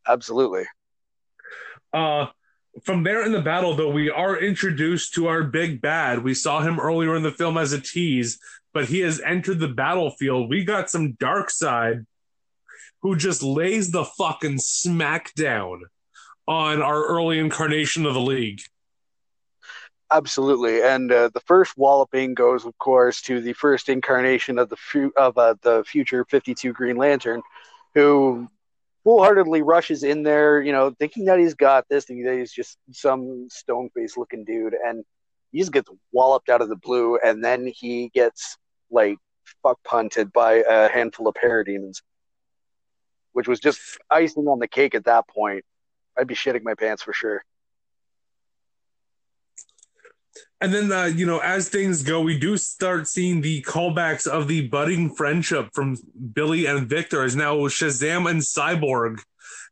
[0.07, 0.65] Absolutely.
[1.93, 2.27] Uh,
[2.85, 6.23] from there in the battle, though, we are introduced to our big bad.
[6.23, 8.39] We saw him earlier in the film as a tease,
[8.73, 10.49] but he has entered the battlefield.
[10.49, 12.07] We got some Darkseid
[13.03, 15.85] who just lays the fucking smack down
[16.47, 18.61] on our early incarnation of the league.
[20.13, 24.77] Absolutely, and uh, the first walloping goes, of course, to the first incarnation of the
[24.77, 27.43] fu- of uh, the future Fifty Two Green Lantern,
[27.95, 28.49] who
[29.05, 32.77] full-heartedly rushes in there, you know, thinking that he's got this, thinking that he's just
[32.91, 35.05] some stone-faced looking dude, and
[35.53, 38.59] he just gets walloped out of the blue, and then he gets
[38.91, 39.17] like
[39.63, 42.03] fuck punted by a handful of parademons,
[43.33, 43.81] which was just
[44.11, 45.65] icing on the cake at that point.
[46.19, 47.45] I'd be shitting my pants for sure.
[50.63, 54.47] And then, uh, you know, as things go, we do start seeing the callbacks of
[54.47, 55.97] the budding friendship from
[56.35, 59.21] Billy and Victor, as now Shazam and Cyborg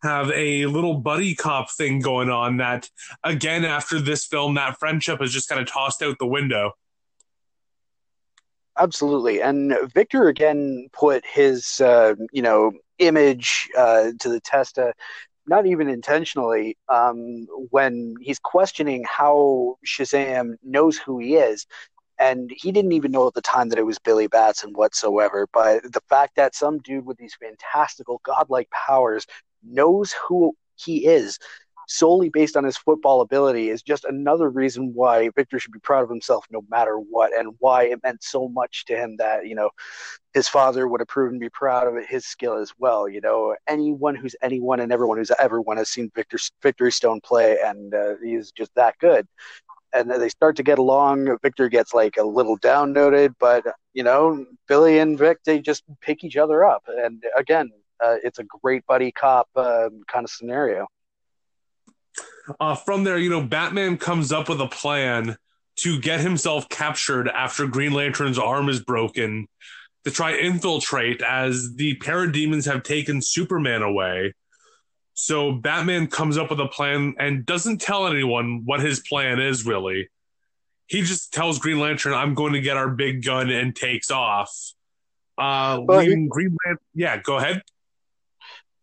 [0.03, 2.57] have a little buddy cop thing going on.
[2.57, 2.89] That,
[3.23, 6.73] again, after this film, that friendship is just kind of tossed out the window.
[8.79, 9.43] Absolutely.
[9.43, 14.79] And Victor again put his, uh, you know, image uh, to the test.
[15.49, 21.67] Not even intentionally, um, when he's questioning how Shazam knows who he is.
[22.21, 25.49] And he didn't even know at the time that it was Billy Batson whatsoever.
[25.53, 29.25] But the fact that some dude with these fantastical, godlike powers
[29.63, 31.39] knows who he is
[31.89, 36.05] solely based on his football ability is just another reason why Victor should be proud
[36.05, 39.55] of himself no matter what, and why it meant so much to him that you
[39.55, 39.71] know
[40.35, 43.09] his father would have proven to be proud of his skill as well.
[43.09, 47.59] You know, anyone who's anyone and everyone who's everyone has seen Victor Victory Stone play,
[47.65, 49.27] and uh, he's just that good.
[49.95, 51.35] And they start to get along.
[51.43, 53.65] Victor gets like a little down noted, but
[53.95, 56.85] you know, Billy and Vic they just pick each other up.
[56.87, 57.71] And again,
[58.05, 60.87] uh, it's a great buddy cop uh, kind of scenario.
[62.61, 65.37] Uh, from there, you know, Batman comes up with a plan
[65.77, 69.47] to get himself captured after Green Lantern's arm is broken
[70.05, 74.35] to try infiltrate as the parademons have taken Superman away.
[75.15, 79.67] So Batman comes up with a plan and doesn't tell anyone what his plan is
[79.67, 80.09] really.
[80.87, 84.51] He just tells Green Lantern, "I'm going to get our big gun," and takes off.
[85.37, 87.63] Uh, well, he, Green Lantern, yeah, go ahead.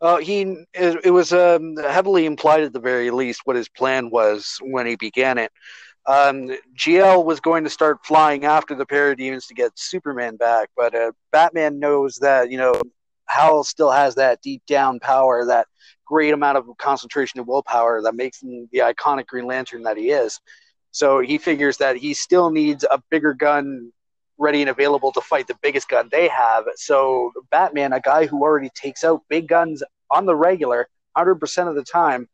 [0.02, 4.58] Uh, he it, was um, heavily implied at the very least what his plan was
[4.62, 5.52] when he began it.
[6.06, 10.94] Um, GL was going to start flying after the parademons to get Superman back, but
[10.94, 12.80] uh, Batman knows that you know
[13.28, 15.68] Hal still has that deep down power, that
[16.06, 20.12] great amount of concentration and willpower that makes him the iconic Green Lantern that he
[20.12, 20.40] is.
[20.92, 23.92] So he figures that he still needs a bigger gun
[24.38, 26.66] ready and available to fight the biggest gun they have.
[26.76, 31.76] So Batman, a guy who already takes out big guns on the regular 100% of
[31.76, 32.28] the time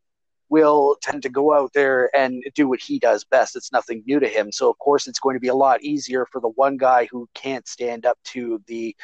[0.49, 3.55] will tend to go out there and do what he does best.
[3.55, 4.51] It's nothing new to him.
[4.51, 7.27] So of course it's going to be a lot easier for the one guy who
[7.33, 8.95] can't stand up to the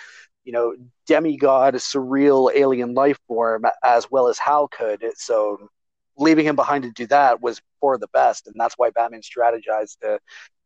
[0.44, 0.76] you know
[1.06, 5.06] demigod surreal alien life form as well as Hal could.
[5.16, 5.70] So
[6.18, 10.00] leaving him behind to do that was for the best and that's why Batman strategized
[10.02, 10.20] to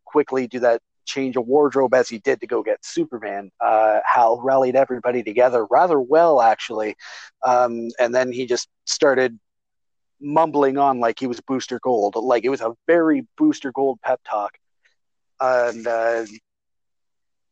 [0.06, 3.52] quickly do that change of wardrobe as he did to go get Superman.
[3.60, 6.96] Uh, Hal rallied everybody together rather well, actually,
[7.46, 9.40] um, and then he just started
[10.20, 12.16] mumbling on like he was Booster Gold.
[12.16, 14.58] Like it was a very Booster Gold pep talk,
[15.40, 16.26] and uh,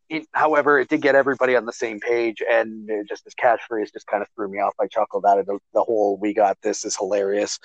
[0.09, 4.07] it, however, it did get everybody on the same page, and just this catchphrase just
[4.07, 4.73] kind of threw me off.
[4.79, 5.45] I chuckled at it.
[5.45, 7.59] The, the whole "We got this" is hilarious.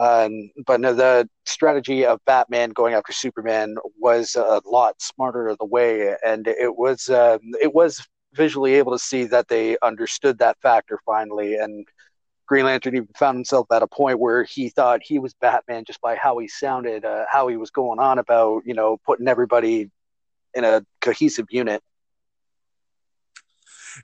[0.00, 5.66] Um, but no, the strategy of Batman going after Superman was a lot smarter the
[5.66, 10.56] way, and it was um, it was visually able to see that they understood that
[10.62, 11.56] factor finally.
[11.56, 11.86] And
[12.46, 16.00] Green Lantern even found himself at a point where he thought he was Batman just
[16.00, 19.90] by how he sounded, uh, how he was going on about you know putting everybody
[20.54, 21.82] in a cohesive unit.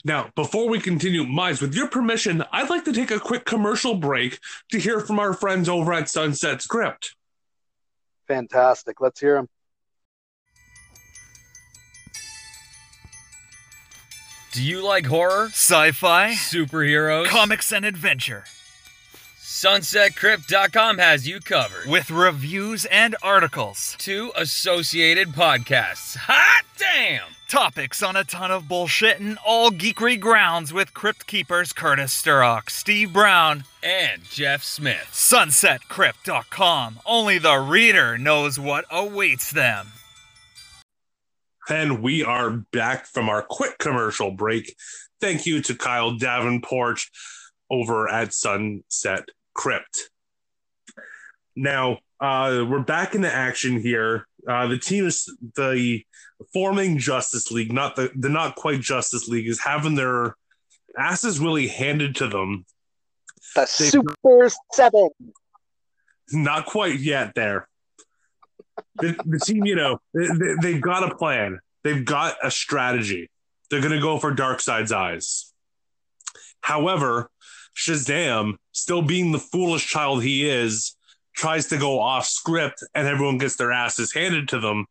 [0.04, 3.94] Now, before we continue, Mise, with your permission, I'd like to take a quick commercial
[3.94, 4.38] break
[4.70, 7.14] to hear from our friends over at Sunset Crypt.
[8.28, 9.00] Fantastic.
[9.00, 9.48] Let's hear them.
[14.52, 18.44] Do you like horror, sci fi, superheroes, comics, and adventure?
[19.66, 21.90] SunsetCrypt.com has you covered.
[21.90, 23.96] With reviews and articles.
[23.98, 26.16] Two associated podcasts.
[26.16, 27.24] Hot damn!
[27.48, 32.70] Topics on a ton of bullshit and all geekery grounds with Crypt Keepers Curtis Sturrock,
[32.70, 35.08] Steve Brown, and Jeff Smith.
[35.12, 37.00] SunsetCrypt.com.
[37.04, 39.88] Only the reader knows what awaits them.
[41.68, 44.76] And we are back from our quick commercial break.
[45.20, 47.00] Thank you to Kyle Davenport
[47.68, 50.10] over at Sunset crypt.
[51.56, 54.26] Now, uh, we're back into action here.
[54.46, 56.02] Uh, the team is the
[56.52, 60.36] forming Justice League, not the the not quite Justice League, is having their
[60.96, 62.64] asses really handed to them.
[63.54, 65.08] The Super Seven.
[66.32, 67.68] Not quite yet there.
[68.96, 70.26] The, the team, you know, they,
[70.60, 71.60] they've got a plan.
[71.84, 73.30] They've got a strategy.
[73.70, 75.52] They're going to go for Darkseid's eyes.
[76.60, 77.30] However,
[77.76, 80.96] Shazam, still being the foolish child he is,
[81.34, 84.86] tries to go off script and everyone gets their asses handed to them.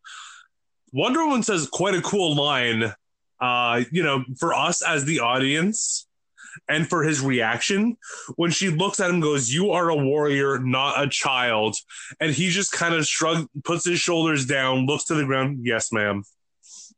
[0.91, 2.93] Wonder Woman says quite a cool line,
[3.39, 6.07] uh, you know, for us as the audience
[6.69, 7.97] and for his reaction
[8.38, 11.75] when she looks at him goes, You are a warrior, not a child.
[12.19, 15.59] And he just kind of shrugs, puts his shoulders down, looks to the ground.
[15.63, 16.23] Yes, ma'am.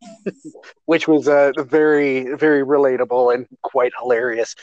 [0.85, 4.55] Which was uh, very, very relatable and quite hilarious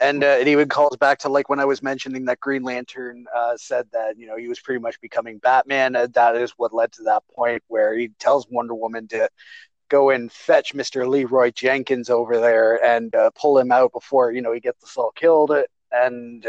[0.00, 3.26] and uh, it even calls back to like when I was mentioning that Green Lantern
[3.34, 5.96] uh, said that you know he was pretty much becoming Batman.
[5.96, 9.28] Uh, that is what led to that point where he tells Wonder Woman to
[9.88, 14.42] go and fetch Mister Leroy Jenkins over there and uh, pull him out before you
[14.42, 15.52] know he gets us all killed.
[15.90, 16.46] And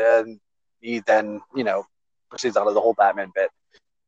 [0.81, 1.85] he then you know
[2.29, 3.49] proceeds out of the whole Batman bit.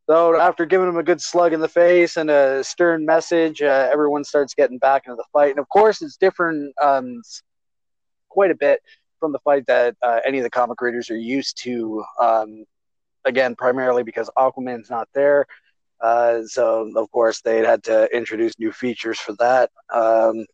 [0.07, 3.87] So after giving him a good slug in the face and a stern message, uh,
[3.91, 5.51] everyone starts getting back into the fight.
[5.51, 7.21] And of course, it's different um,
[8.27, 8.81] quite a bit
[9.21, 12.03] from the fight that uh, any of the comic readers are used to.
[12.19, 12.65] Um,
[13.23, 15.45] again, primarily because Aquaman's not there.
[16.01, 19.69] Uh, so, of course, they had to introduce new features for that.
[19.93, 20.45] Um,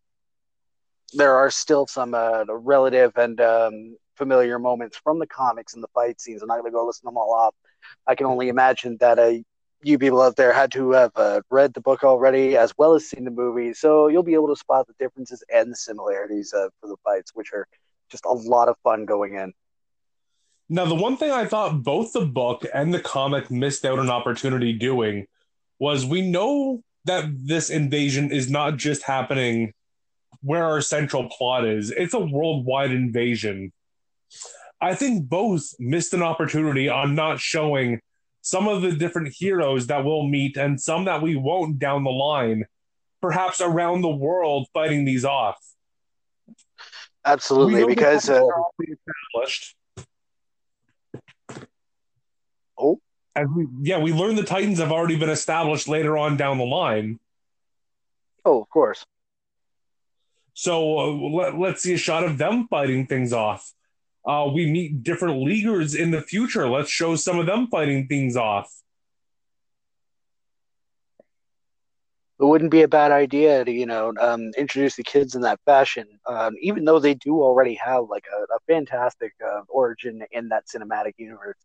[1.14, 5.88] there are still some uh, relative and um, familiar moments from the comics and the
[5.94, 6.42] fight scenes.
[6.42, 7.56] I'm not going to go listen them all off.
[8.06, 9.34] I can only imagine that uh,
[9.84, 13.08] you people out there had to have uh, read the book already as well as
[13.08, 13.74] seen the movie.
[13.74, 17.32] So you'll be able to spot the differences and the similarities uh, for the fights,
[17.34, 17.68] which are
[18.10, 19.54] just a lot of fun going in.
[20.70, 24.10] Now, the one thing I thought both the book and the comic missed out an
[24.10, 25.26] opportunity doing
[25.80, 29.74] was we know that this invasion is not just happening
[30.42, 33.72] where our central plot is, it's a worldwide invasion.
[34.82, 38.02] I think both missed an opportunity on not showing
[38.42, 42.10] some of the different heroes that we'll meet and some that we won't down the
[42.10, 42.66] line,
[43.22, 45.58] perhaps around the world fighting these off.
[47.28, 48.42] Absolutely, because uh,
[48.80, 49.76] established.
[52.80, 53.02] Oh,
[53.36, 56.64] and we, yeah, we learned the Titans have already been established later on down the
[56.64, 57.20] line.
[58.46, 59.06] Oh, of course.
[60.54, 63.74] So uh, let, let's see a shot of them fighting things off.
[64.26, 66.70] Uh, we meet different leaguers in the future.
[66.70, 68.74] Let's show some of them fighting things off.
[72.40, 75.60] It wouldn't be a bad idea to you know um, introduce the kids in that
[75.66, 80.50] fashion um, even though they do already have like a, a fantastic uh, origin in
[80.50, 81.58] that cinematic universe.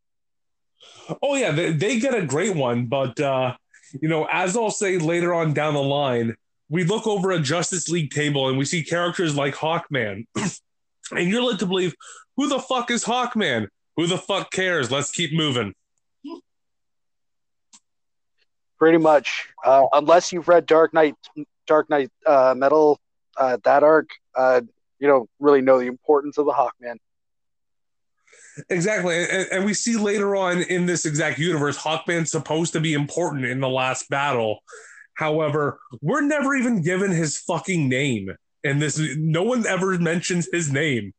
[1.22, 3.54] Oh yeah they, they get a great one but uh,
[4.00, 6.34] you know as i'll say later on down the line
[6.68, 10.26] we look over a justice league table and we see characters like hawkman
[11.12, 11.94] and you're led to believe
[12.36, 13.68] who the fuck is hawkman?
[13.96, 14.90] Who the fuck cares?
[14.90, 15.74] Let's keep moving
[18.82, 19.46] pretty much.
[19.64, 21.14] Uh, unless you've read Dark Knight,
[21.68, 22.98] Dark Knight uh, Metal,
[23.36, 24.60] uh, that arc, uh,
[24.98, 26.96] you don't really know the importance of the Hawkman.
[28.70, 32.92] Exactly, and, and, we see later on in this exact universe, Hawkman's supposed to be
[32.92, 34.58] important in the last battle.
[35.14, 38.30] However, we're never even given his fucking name,
[38.64, 41.12] and this no one ever mentions his name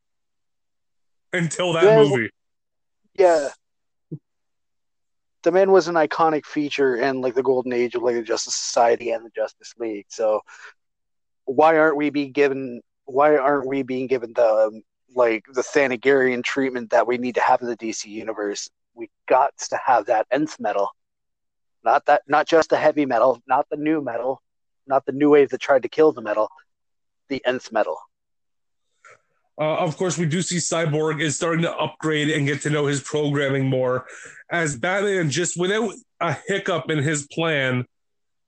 [1.31, 2.29] until that yeah, movie.
[3.17, 3.49] Yeah,
[5.43, 8.55] the man was an iconic feature in like the golden age of like the Justice
[8.55, 10.05] Society and the Justice League.
[10.09, 10.41] So
[11.45, 14.81] why aren't we being given why aren't we being given the um,
[15.15, 18.69] like the Thanagarian treatment that we need to have in the DC universe?
[18.95, 20.89] We got to have that nth metal,
[21.83, 24.41] not that not just the heavy metal, not the new metal,
[24.87, 26.49] not the new wave that tried to kill the metal,
[27.27, 27.97] the nth metal.
[29.59, 32.87] Uh, of course, we do see Cyborg is starting to upgrade and get to know
[32.87, 34.07] his programming more
[34.49, 37.85] as Batman, just without a hiccup in his plan,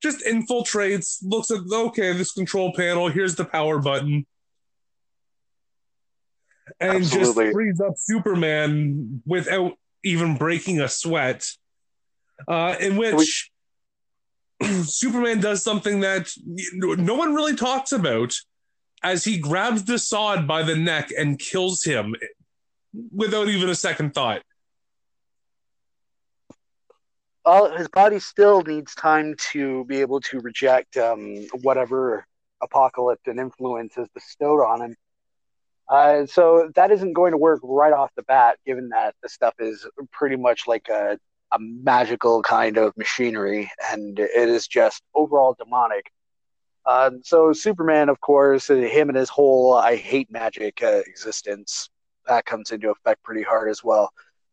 [0.02, 4.26] just infiltrates, looks at, okay, this control panel, here's the power button,
[6.80, 7.46] and Absolutely.
[7.46, 11.48] just frees up Superman without even breaking a sweat.
[12.48, 13.50] Uh, in which
[14.60, 18.34] we- Superman does something that no one really talks about
[19.06, 22.16] as he grabs Desaad by the neck and kills him
[23.14, 24.42] without even a second thought.
[27.46, 32.26] Well, his body still needs time to be able to reject um, whatever
[32.64, 34.96] Apokoliptian influence is bestowed on him.
[35.88, 39.54] Uh, so that isn't going to work right off the bat, given that the stuff
[39.60, 41.20] is pretty much like a
[41.52, 46.12] a magical kind of machinery, and it is just overall demonic.
[46.86, 51.90] Uh, so Superman, of course, him and his whole "I hate magic" uh, existence
[52.28, 54.12] that comes into effect pretty hard as well.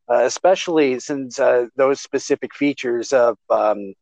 [0.08, 3.94] Uh, especially since uh, those specific features of um,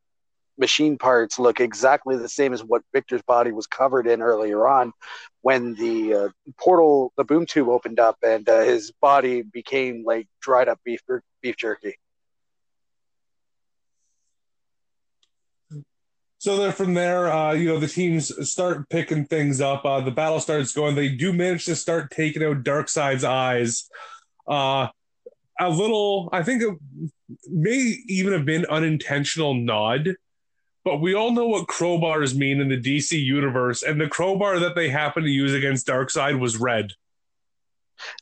[0.59, 4.93] machine parts look exactly the same as what Victor's body was covered in earlier on
[5.43, 6.29] when the uh,
[6.59, 11.01] portal, the boom tube opened up and uh, his body became like dried up beef,
[11.43, 11.97] beef jerky.
[16.41, 19.85] So then from there, uh, you know, the teams start picking things up.
[19.85, 20.95] Uh, the battle starts going.
[20.95, 23.91] They do manage to start taking out Darkseid's eyes.
[24.49, 24.89] Uh,
[25.61, 26.79] a little, I think it
[27.47, 30.15] may even have been unintentional nod,
[30.83, 34.75] but we all know what crowbars mean in the DC universe, and the crowbar that
[34.75, 36.93] they happen to use against Darkseid was red.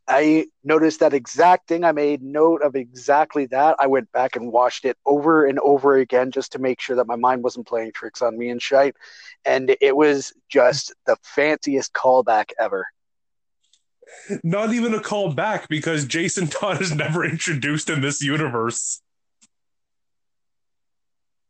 [0.06, 1.84] I noticed that exact thing.
[1.84, 3.76] I made note of exactly that.
[3.78, 7.06] I went back and watched it over and over again just to make sure that
[7.06, 8.96] my mind wasn't playing tricks on me and shite.
[9.44, 12.86] And it was just the fanciest callback ever.
[14.42, 19.02] Not even a callback because Jason Todd is never introduced in this universe.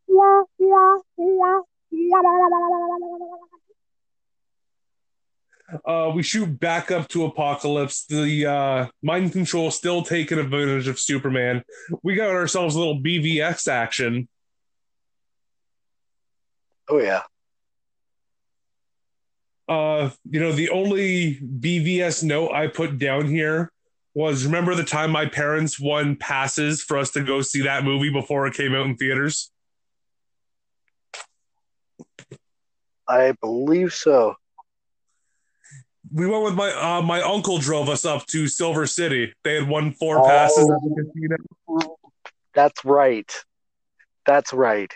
[5.85, 8.07] Uh, we shoot back up to Apokolips.
[8.07, 11.63] The uh, mind control still taking advantage of Superman.
[12.03, 14.29] We got ourselves a little BVS action.
[16.89, 17.23] Oh yeah.
[19.69, 23.71] Uh, you know, the only BVS note I put down here
[24.15, 28.11] was remember the time my parents won passes for us to go see that movie
[28.11, 29.51] before it came out in theaters?
[33.07, 34.38] I believe so
[36.13, 39.33] we went with my uh, my uncle drove us up to Silver City.
[39.45, 41.97] They had won four oh, passes at the casino.
[42.55, 43.31] That's right.
[44.27, 44.93] That's right.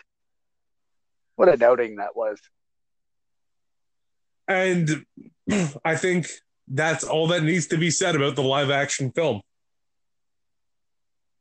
[1.36, 2.38] What a outing that was.
[4.48, 5.04] And
[5.84, 6.28] I think
[6.68, 9.40] that's all that needs to be said about the live action film.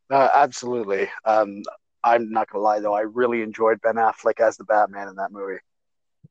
[0.10, 1.10] Uh, absolutely.
[1.26, 1.64] Um,
[2.04, 5.32] I'm not gonna lie though, I really enjoyed Ben Affleck as the Batman in that
[5.32, 5.60] movie.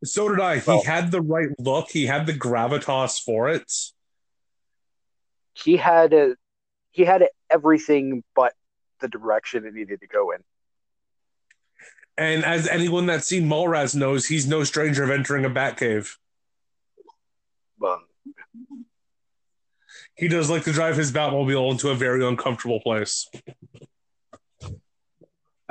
[0.05, 0.63] So did I.
[0.67, 1.91] Well, he had the right look.
[1.91, 3.71] He had the gravitas for it.
[5.53, 6.37] He had a,
[6.91, 8.55] he had everything but
[9.01, 10.39] the direction it needed to go in.
[12.17, 16.17] And as anyone that's seen Mallrats knows, he's no stranger of entering a Batcave.
[17.79, 18.03] Well,
[20.15, 23.27] he does like to drive his Batmobile into a very uncomfortable place.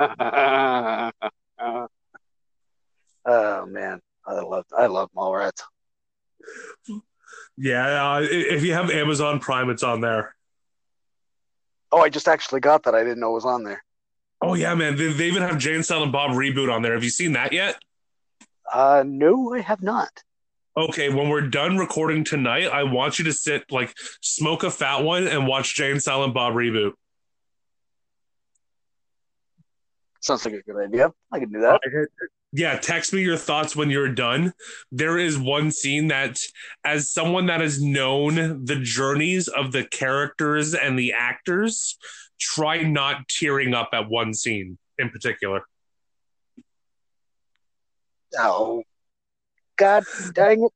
[0.00, 1.10] oh
[3.66, 4.00] man.
[4.30, 5.62] I love I love Mallrats.
[7.56, 10.34] Yeah, uh, if you have Amazon Prime, it's on there.
[11.92, 12.94] Oh, I just actually got that.
[12.94, 13.84] I didn't know it was on there.
[14.40, 14.96] Oh yeah, man!
[14.96, 16.94] They, they even have Jay and Silent Bob reboot on there.
[16.94, 17.78] Have you seen that yet?
[18.72, 20.22] Uh, no, I have not.
[20.76, 25.02] Okay, when we're done recording tonight, I want you to sit like smoke a fat
[25.02, 26.92] one and watch Jay and Silent Bob reboot.
[30.20, 31.10] Sounds like a good idea.
[31.32, 31.80] I can do that
[32.52, 34.52] yeah text me your thoughts when you're done.
[34.90, 36.38] There is one scene that
[36.84, 41.98] as someone that has known the journeys of the characters and the actors
[42.38, 45.62] try not tearing up at one scene in particular.
[48.38, 48.82] Oh
[49.76, 50.72] god dang it.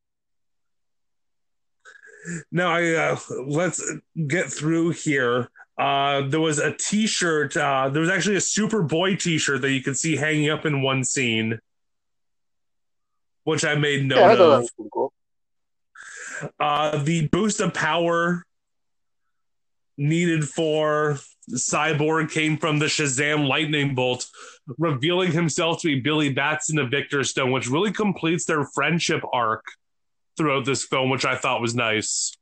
[2.50, 3.16] Now i uh,
[3.46, 3.82] let's
[4.26, 5.50] get through here.
[5.76, 7.56] Uh, there was a T-shirt.
[7.56, 11.02] Uh, there was actually a Superboy T-shirt that you could see hanging up in one
[11.02, 11.58] scene,
[13.44, 14.68] which I made note yeah, of.
[14.92, 15.12] Cool.
[16.58, 18.44] Uh, the boost of power
[19.96, 21.18] needed for
[21.50, 24.26] Cyborg came from the Shazam lightning bolt,
[24.78, 29.64] revealing himself to be Billy Batson of Victor Stone, which really completes their friendship arc
[30.36, 32.36] throughout this film, which I thought was nice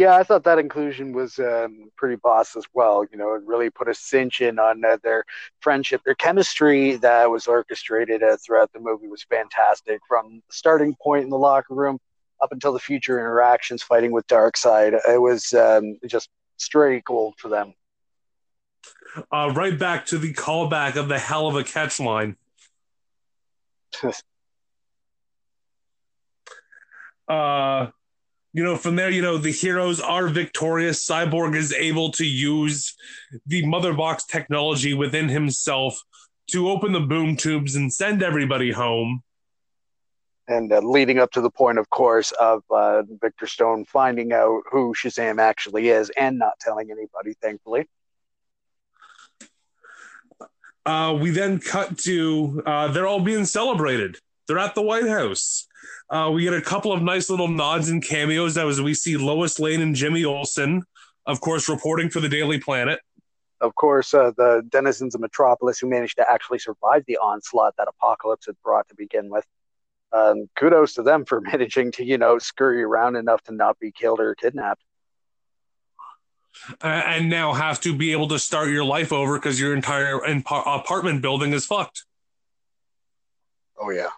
[0.00, 3.04] yeah, I thought that inclusion was um, pretty boss as well.
[3.12, 5.26] You know, it really put a cinch in on uh, their
[5.60, 6.00] friendship.
[6.06, 10.00] Their chemistry that was orchestrated uh, throughout the movie was fantastic.
[10.08, 11.98] From the starting point in the locker room
[12.42, 17.50] up until the future interactions, fighting with Darkseid, it was um, just straight gold for
[17.50, 17.74] them.
[19.30, 22.36] Uh, right back to the callback of the hell of a catch line.
[27.28, 27.90] uh
[28.52, 31.06] you know, from there, you know, the heroes are victorious.
[31.06, 32.94] Cyborg is able to use
[33.46, 36.00] the mother box technology within himself
[36.48, 39.22] to open the boom tubes and send everybody home.
[40.48, 44.62] And uh, leading up to the point, of course, of uh, Victor Stone finding out
[44.72, 47.88] who Shazam actually is and not telling anybody, thankfully.
[50.84, 54.16] Uh, we then cut to uh, they're all being celebrated.
[54.48, 55.68] They're at the White House.
[56.10, 59.16] Uh, we get a couple of nice little nods and cameos That was we see
[59.16, 60.82] Lois Lane and Jimmy Olsen,
[61.24, 62.98] of course, reporting for the Daily Planet.
[63.60, 67.86] Of course, uh, the denizens of Metropolis who managed to actually survive the onslaught that
[67.88, 69.46] Apokolips had brought to begin with.
[70.12, 73.92] Um, kudos to them for managing to, you know, scurry around enough to not be
[73.92, 74.82] killed or kidnapped.
[76.82, 80.18] Uh, and now have to be able to start your life over because your entire
[80.18, 82.04] apartment building is fucked.
[83.78, 84.08] Oh yeah.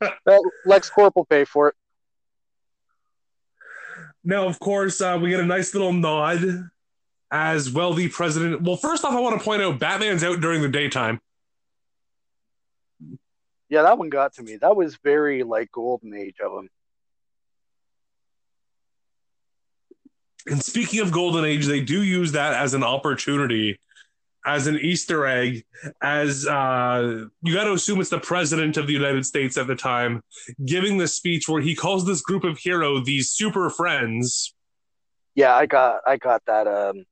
[0.26, 1.74] well, LexCorp will pay for it.
[4.24, 6.68] Now, of course, uh, we get a nice little nod
[7.30, 7.92] as well.
[7.94, 8.62] The president.
[8.62, 11.20] Well, first off, I want to point out Batman's out during the daytime.
[13.68, 14.56] Yeah, that one got to me.
[14.56, 16.68] That was very like golden age of him.
[20.46, 23.80] And speaking of golden age, they do use that as an opportunity,
[24.46, 25.64] as an Easter egg,
[26.00, 29.74] as uh, you got to assume it's the president of the United States at the
[29.74, 30.22] time
[30.64, 34.54] giving the speech where he calls this group of hero these super friends.
[35.34, 37.04] Yeah, I got I got that um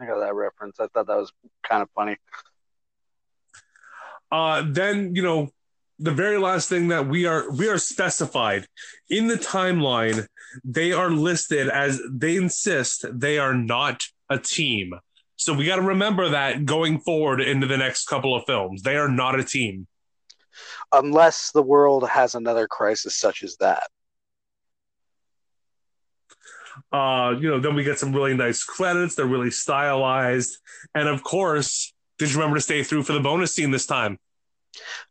[0.00, 0.80] I got that reference.
[0.80, 1.32] I thought that was
[1.62, 2.16] kind of funny.
[4.32, 5.50] Uh, then you know
[6.00, 8.66] the very last thing that we are we are specified
[9.08, 10.26] in the timeline
[10.64, 14.92] they are listed as they insist they are not a team
[15.40, 18.96] so we got to remember that going forward into the next couple of films they
[18.96, 19.86] are not a team
[20.92, 23.88] unless the world has another crisis such as that
[26.92, 30.58] uh you know then we get some really nice credits they're really stylized
[30.94, 34.18] and of course did you remember to stay through for the bonus scene this time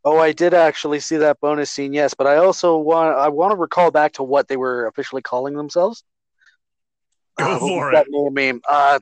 [0.05, 3.51] Oh, I did actually see that bonus scene, yes, but I also want I want
[3.51, 6.03] to recall back to what they were officially calling themselves.
[7.37, 8.33] Go uh, for that it.
[8.33, 8.61] Name?
[8.67, 8.99] Uh,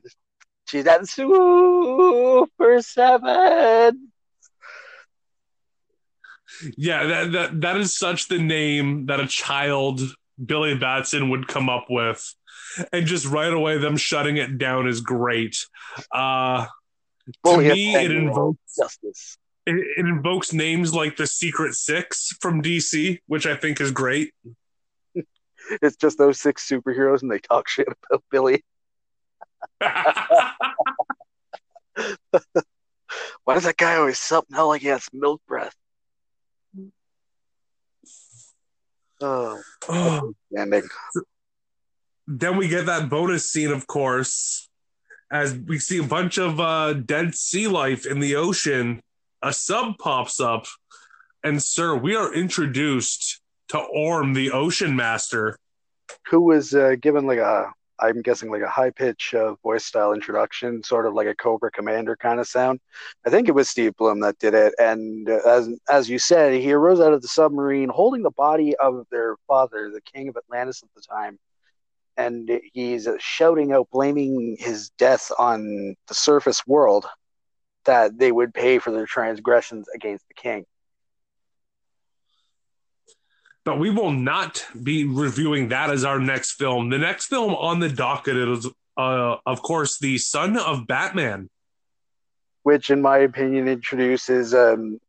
[0.67, 4.11] geez, that's Super Seven.
[6.75, 10.01] Yeah, that, that that is such the name that a child
[10.43, 12.33] Billy Batson would come up with,
[12.91, 15.57] and just right away them shutting it down is great.
[16.11, 16.65] Uh,
[17.45, 19.37] to me, it invokes justice
[19.67, 24.33] it, it invokes names like the Secret Six from DC, which I think is great.
[25.81, 28.63] it's just those six superheroes, and they talk shit about Billy.
[33.43, 35.75] Why does that guy always smell like he has milk breath?
[39.21, 40.33] Oh, oh.
[40.57, 40.87] ending.
[42.27, 44.69] Then we get that bonus scene, of course,
[45.31, 49.01] as we see a bunch of uh, dead sea life in the ocean
[49.41, 50.65] a sub pops up,
[51.43, 55.57] and sir, we are introduced to Orm, the Ocean Master,
[56.29, 60.13] who was uh, given like a, I'm guessing like a high pitch uh, voice style
[60.13, 62.79] introduction, sort of like a Cobra Commander kind of sound.
[63.25, 66.53] I think it was Steve Blum that did it, and uh, as as you said,
[66.53, 70.37] he arose out of the submarine holding the body of their father, the king of
[70.37, 71.39] Atlantis at the time.
[72.17, 77.05] And he's shouting out, blaming his death on the surface world
[77.85, 80.65] that they would pay for their transgressions against the king.
[83.67, 86.89] But we will not be reviewing that as our next film.
[86.89, 88.65] The next film on the docket is,
[88.95, 91.49] uh, of course, The Son of Batman.
[92.63, 95.01] Which, in my opinion, introduces um,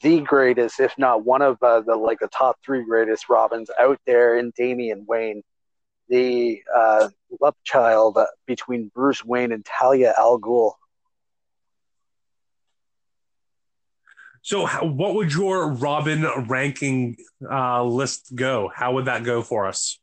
[0.00, 3.98] the greatest, if not one of uh, the like the top three greatest Robins out
[4.06, 5.42] there in Damian Wayne,
[6.08, 7.08] the uh,
[7.40, 8.16] love child
[8.46, 10.74] between Bruce Wayne and Talia al Ghul.
[14.44, 17.16] So, how, what would your Robin ranking
[17.50, 18.70] uh, list go?
[18.72, 19.98] How would that go for us?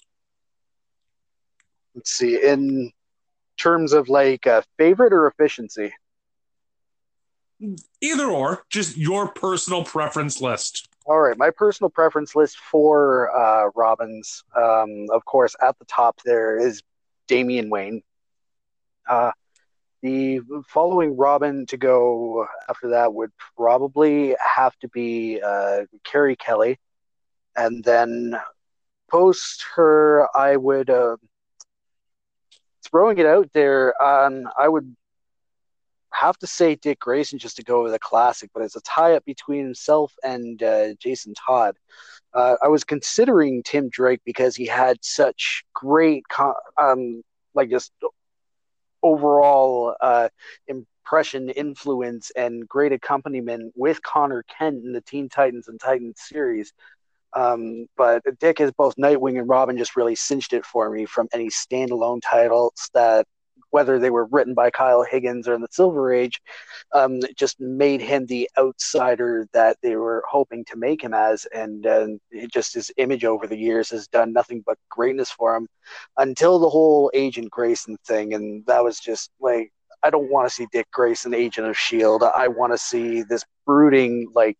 [1.93, 2.43] Let's see.
[2.43, 2.91] In
[3.57, 5.93] terms of like uh, favorite or efficiency?
[8.01, 10.89] Either or, just your personal preference list.
[11.05, 14.43] All right, my personal preference list for uh, Robins.
[14.57, 16.81] Um, of course, at the top there is
[17.27, 18.01] Damian Wayne.
[19.07, 19.34] Uh,
[20.01, 26.79] the following Robin to go after that would probably have to be uh, Carrie Kelly,
[27.55, 28.35] and then
[29.09, 31.17] post her, I would uh,
[32.83, 34.01] throwing it out there.
[34.01, 34.95] Um, I would
[36.13, 39.13] have to say Dick Grayson just to go with a classic, but it's a tie
[39.13, 41.77] up between himself and uh, Jason Todd.
[42.33, 46.23] Uh, I was considering Tim Drake because he had such great,
[46.77, 47.23] um,
[47.53, 47.91] like just
[49.03, 50.29] overall uh,
[50.67, 56.73] impression, influence, and great accompaniment with Conner Kent in the Teen Titans and Titans series.
[57.33, 61.27] Um, but Dick as both Nightwing and Robin just really cinched it for me from
[61.33, 63.25] any standalone titles that
[63.72, 66.39] whether they were written by Kyle Higgins or in the Silver Age,
[66.93, 71.85] um, just made him the outsider that they were hoping to make him as, and
[71.88, 72.07] uh,
[72.53, 75.68] just his image over the years has done nothing but greatness for him
[76.18, 79.72] until the whole Agent Grayson thing, and that was just like
[80.03, 82.23] I don't want to see Dick Grayson, Agent of Shield.
[82.23, 84.57] I want to see this brooding like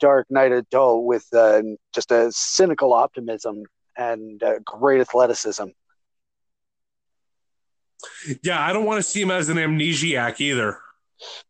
[0.00, 1.62] Dark Knight adult with uh,
[1.94, 3.64] just a cynical optimism
[3.96, 5.66] and uh, great athleticism.
[8.42, 10.78] Yeah, I don't want to see him as an amnesiac either.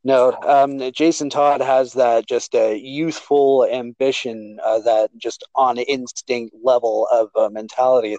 [0.03, 6.55] No, um, Jason Todd has that just a youthful ambition, uh, that just on instinct
[6.63, 8.17] level of uh, mentality.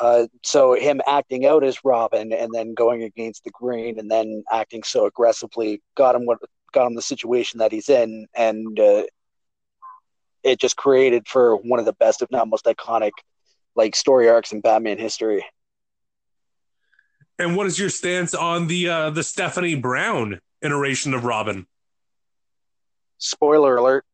[0.00, 4.42] Uh, so him acting out as Robin and then going against the grain and then
[4.52, 6.38] acting so aggressively got him what
[6.72, 9.04] got him the situation that he's in, and uh,
[10.42, 13.12] it just created for one of the best, if not most iconic,
[13.76, 15.44] like story arcs in Batman history.
[17.38, 21.66] And what is your stance on the uh, the Stephanie Brown iteration of Robin?
[23.18, 24.04] Spoiler alert: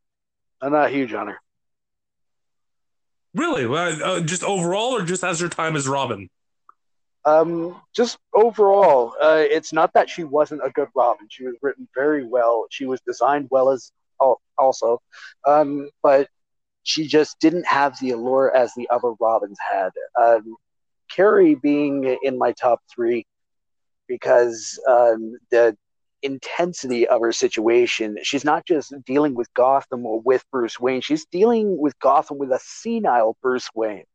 [0.61, 1.39] I'm not huge on her.
[3.35, 3.65] Really?
[3.65, 6.29] Uh, just overall, or just as her time as Robin?
[7.25, 11.27] Um, just overall, uh, it's not that she wasn't a good Robin.
[11.29, 12.65] She was written very well.
[12.71, 13.91] She was designed well as
[14.57, 15.01] also,
[15.45, 16.27] um, but
[16.83, 19.91] she just didn't have the allure as the other Robins had.
[20.19, 20.55] Um,
[21.09, 23.25] Carrie being in my top three
[24.07, 25.75] because um, the
[26.21, 28.17] intensity of her situation.
[28.23, 32.51] She's not just dealing with Gotham or with Bruce Wayne, she's dealing with Gotham with
[32.51, 34.05] a senile Bruce Wayne.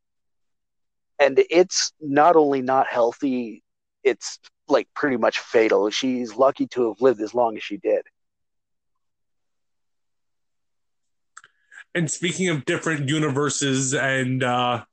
[1.19, 3.63] And it's not only not healthy,
[4.03, 4.39] it's
[4.69, 5.91] like pretty much fatal.
[5.91, 8.03] She's lucky to have lived as long as she did.
[11.95, 14.85] And speaking of different universes and uh,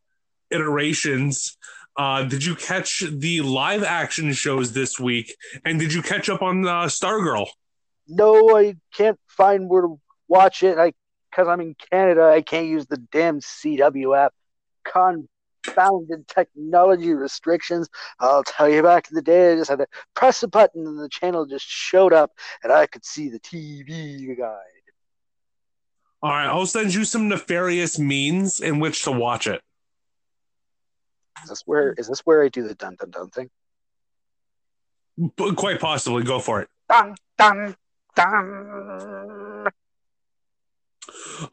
[0.52, 1.58] iterations,
[1.98, 5.36] uh, did you catch the live action shows this week?
[5.66, 7.48] And did you catch up on uh, Stargirl?
[8.08, 10.78] No, I can't find where to watch it.
[10.78, 10.94] I
[11.30, 14.34] because I'm in Canada, I can't use the damn CW app.
[14.84, 17.88] Confounded technology restrictions.
[18.20, 21.00] I'll tell you, back in the day, I just had to press a button and
[21.00, 22.32] the channel just showed up,
[22.64, 24.58] and I could see the TV guide.
[26.24, 29.62] All right, I'll send you some nefarious means in which to watch it.
[31.44, 33.50] Is this where is this where I do the dun dun dun thing?
[35.18, 36.70] But quite possibly, go for it.
[36.90, 37.76] Dun dun
[38.16, 39.68] dun.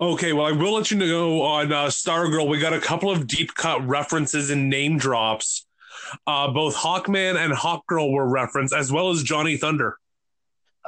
[0.01, 2.49] Okay, well, I will let you know on uh, Stargirl.
[2.49, 5.67] We got a couple of deep cut references and name drops.
[6.27, 9.99] Uh, both Hawkman and Hawkgirl were referenced, as well as Johnny Thunder.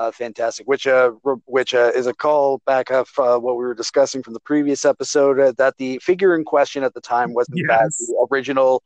[0.01, 1.11] Uh, fantastic, which uh,
[1.45, 4.87] which uh, is a call back of uh, what we were discussing from the previous
[4.87, 5.39] episode.
[5.39, 7.69] Uh, that the figure in question at the time was in Yes.
[7.69, 8.83] fact the original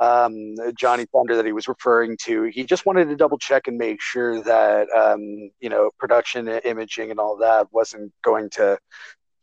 [0.00, 2.44] um, Johnny Thunder that he was referring to.
[2.44, 7.10] He just wanted to double check and make sure that um, you know production, imaging,
[7.10, 8.78] and all that wasn't going to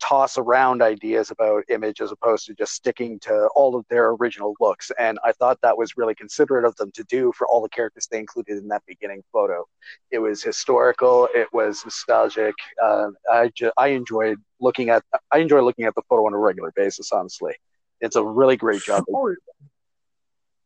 [0.00, 4.54] toss around ideas about image as opposed to just sticking to all of their original
[4.60, 4.90] looks.
[4.98, 8.08] And I thought that was really considerate of them to do for all the characters
[8.10, 9.64] they included in that beginning photo.
[10.10, 11.28] It was historical.
[11.34, 12.54] It was nostalgic.
[12.82, 16.38] Uh, I ju- I enjoyed looking at I enjoy looking at the photo on a
[16.38, 17.12] regular basis.
[17.12, 17.54] Honestly,
[18.00, 19.04] it's a really great job.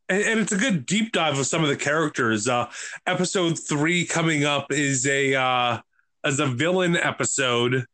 [0.08, 2.48] And, and it's a good deep dive of some of the characters.
[2.48, 2.70] Uh,
[3.06, 5.80] episode three coming up is a uh,
[6.24, 7.86] as a villain episode.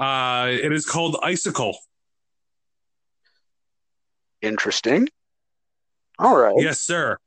[0.00, 1.76] Uh, it is called Icicle.
[4.40, 5.08] Interesting.
[6.18, 6.54] All right.
[6.56, 7.18] Yes, sir.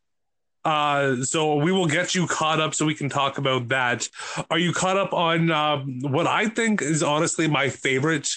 [0.65, 4.09] Uh, so we will get you caught up so we can talk about that.
[4.49, 8.29] Are you caught up on um, what I think is honestly my favorite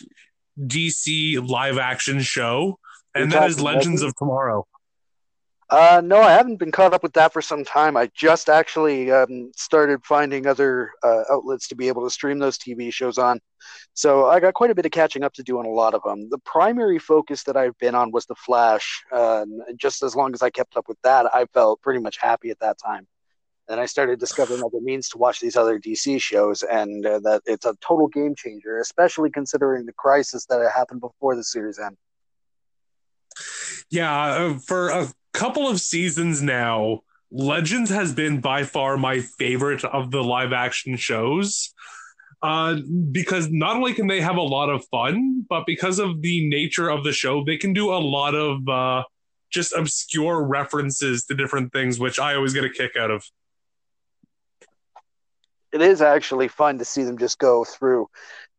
[0.60, 2.78] DC live action show?
[3.14, 4.02] And You're that is Legends Legends?
[4.02, 4.66] of Tomorrow.
[5.68, 7.96] Uh, no, I haven't been caught up with that for some time.
[7.96, 12.56] I just actually um, started finding other uh, outlets to be able to stream those
[12.56, 13.40] TV shows on.
[13.92, 16.02] So I got quite a bit of catching up to do on a lot of
[16.04, 16.28] them.
[16.30, 19.02] The primary focus that I've been on was The Flash.
[19.10, 22.50] Um, just as long as I kept up with that, I felt pretty much happy
[22.50, 23.08] at that time.
[23.68, 27.42] And I started discovering other means to watch these other DC shows, and uh, that
[27.46, 31.96] it's a total game changer, especially considering the crisis that happened before the series end.
[33.90, 37.00] Yeah, uh, for a couple of seasons now,
[37.30, 41.74] Legends has been by far my favorite of the live action shows.
[42.42, 42.76] Uh,
[43.12, 46.88] because not only can they have a lot of fun, but because of the nature
[46.88, 49.02] of the show, they can do a lot of uh,
[49.50, 53.24] just obscure references to different things, which I always get a kick out of.
[55.72, 58.08] it is actually fun to see them just go through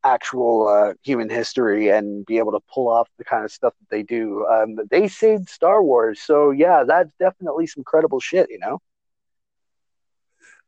[0.04, 3.90] actual uh, human history and be able to pull off the kind of stuff that
[3.96, 4.46] they do.
[4.48, 8.80] Um, they saved Star Wars, so yeah, that's definitely some credible shit, you know.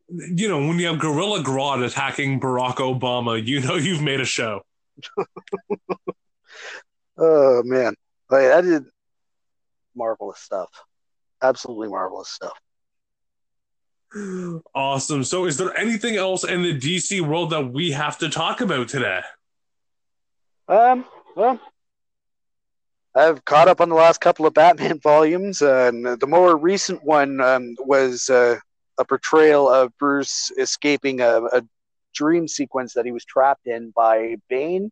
[0.10, 4.26] you know, when you have Gorilla Grodd attacking Barack Obama, you know you've made a
[4.26, 4.62] show.
[7.22, 7.96] Oh man,
[8.30, 8.82] like, that is
[9.94, 10.70] marvelous stuff.
[11.42, 12.58] Absolutely marvelous stuff.
[14.74, 15.24] Awesome.
[15.24, 18.88] So, is there anything else in the DC world that we have to talk about
[18.88, 19.22] today?
[20.68, 21.06] Um,
[21.36, 21.60] well,
[23.16, 27.04] I've caught up on the last couple of Batman volumes, uh, and the more recent
[27.04, 28.58] one um, was uh,
[28.98, 31.62] a portrayal of Bruce escaping a, a,
[32.16, 34.92] dream sequence that he was trapped in by Bane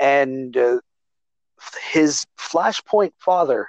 [0.00, 0.80] and uh,
[1.92, 3.68] his Flashpoint father.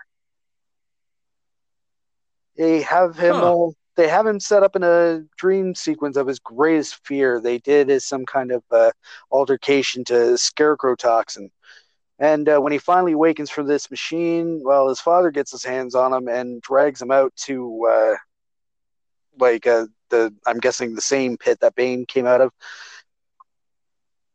[2.58, 3.36] They have him.
[3.36, 3.66] Huh.
[3.66, 7.40] Uh, they have him set up in a dream sequence of his greatest fear.
[7.40, 8.92] They did as some kind of uh,
[9.32, 11.50] altercation to Scarecrow toxin.
[12.20, 15.96] And uh, when he finally awakens from this machine, well, his father gets his hands
[15.96, 18.16] on him and drags him out to, uh,
[19.40, 22.52] like, uh, the I'm guessing the same pit that Bane came out of.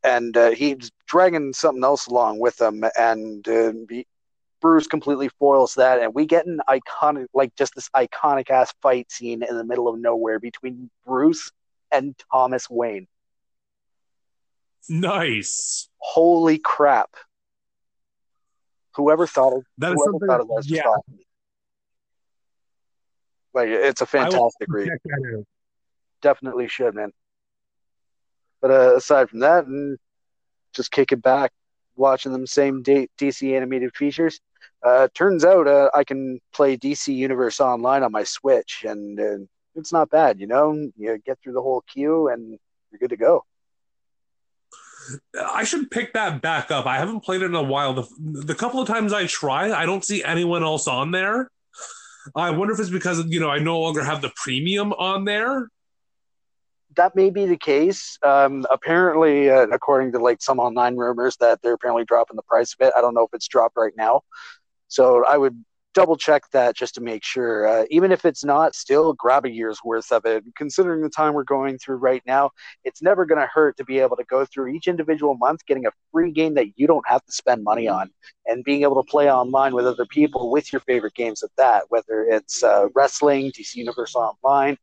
[0.03, 3.73] And uh, he's dragging something else along with him, and uh,
[4.61, 9.11] Bruce completely foils that, and we get an iconic, like, just this iconic ass fight
[9.11, 11.51] scene in the middle of nowhere between Bruce
[11.91, 13.07] and Thomas Wayne.
[14.89, 15.89] Nice.
[15.99, 17.11] Holy crap!
[18.97, 20.83] Whoever thought of That whoever thought of that, yeah.
[23.55, 24.89] like it's a fantastic read.
[24.89, 25.45] check that out.
[26.23, 27.13] Definitely should, man.
[28.61, 29.97] But uh, aside from that, and
[30.75, 31.53] just kicking back,
[31.97, 34.41] watching them same DC animated features.
[34.83, 39.45] Uh, turns out uh, I can play DC Universe Online on my Switch, and uh,
[39.75, 40.41] it's not bad.
[40.41, 42.59] You know, you get through the whole queue, and
[42.91, 43.45] you're good to go.
[45.39, 46.87] I should pick that back up.
[46.87, 47.95] I haven't played it in a while.
[47.95, 51.51] The, the couple of times I try, I don't see anyone else on there.
[52.35, 55.69] I wonder if it's because you know I no longer have the premium on there.
[56.97, 58.19] that may be the case.
[58.23, 62.75] Um, apparently, uh, according to like some online rumors, that they're apparently dropping the price
[62.75, 62.93] of it.
[62.97, 64.23] I don't know if it's dropped right now,
[64.91, 65.65] so I would
[65.95, 67.67] double check that just to make sure.
[67.67, 70.45] Uh, even if it's not, still grab a year's worth of it.
[70.57, 72.51] Considering the time we're going through right now,
[72.85, 75.87] it's never going to hurt to be able to go through each individual month, getting
[75.87, 78.11] a free game that you don't have to spend money on,
[78.47, 81.85] and being able to play online with other people with your favorite games at that.
[81.89, 84.77] Whether it's uh, wrestling, DC Universe Online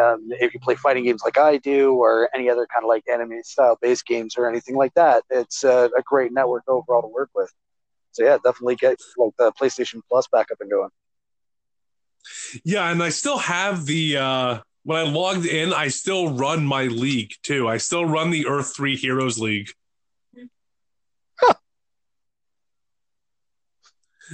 [0.00, 3.04] um, if you play fighting games like I do, or any other kind of like
[3.08, 7.08] anime style based games or anything like that, it's uh, a great network overall to
[7.08, 7.52] work with.
[8.12, 10.90] So yeah, definitely get like the PlayStation Plus back up and going.
[12.64, 16.84] Yeah, and I still have the uh when I logged in, I still run my
[16.84, 17.68] league too.
[17.68, 19.68] I still run the Earth 3 Heroes League.
[21.38, 21.54] Huh.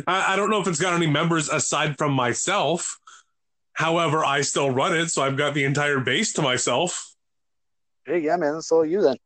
[0.07, 2.99] I, I don't know if it's got any members aside from myself.
[3.75, 7.15] However, I still run it, so I've got the entire base to myself.
[8.07, 9.17] Hey, yeah, man, that's all you then.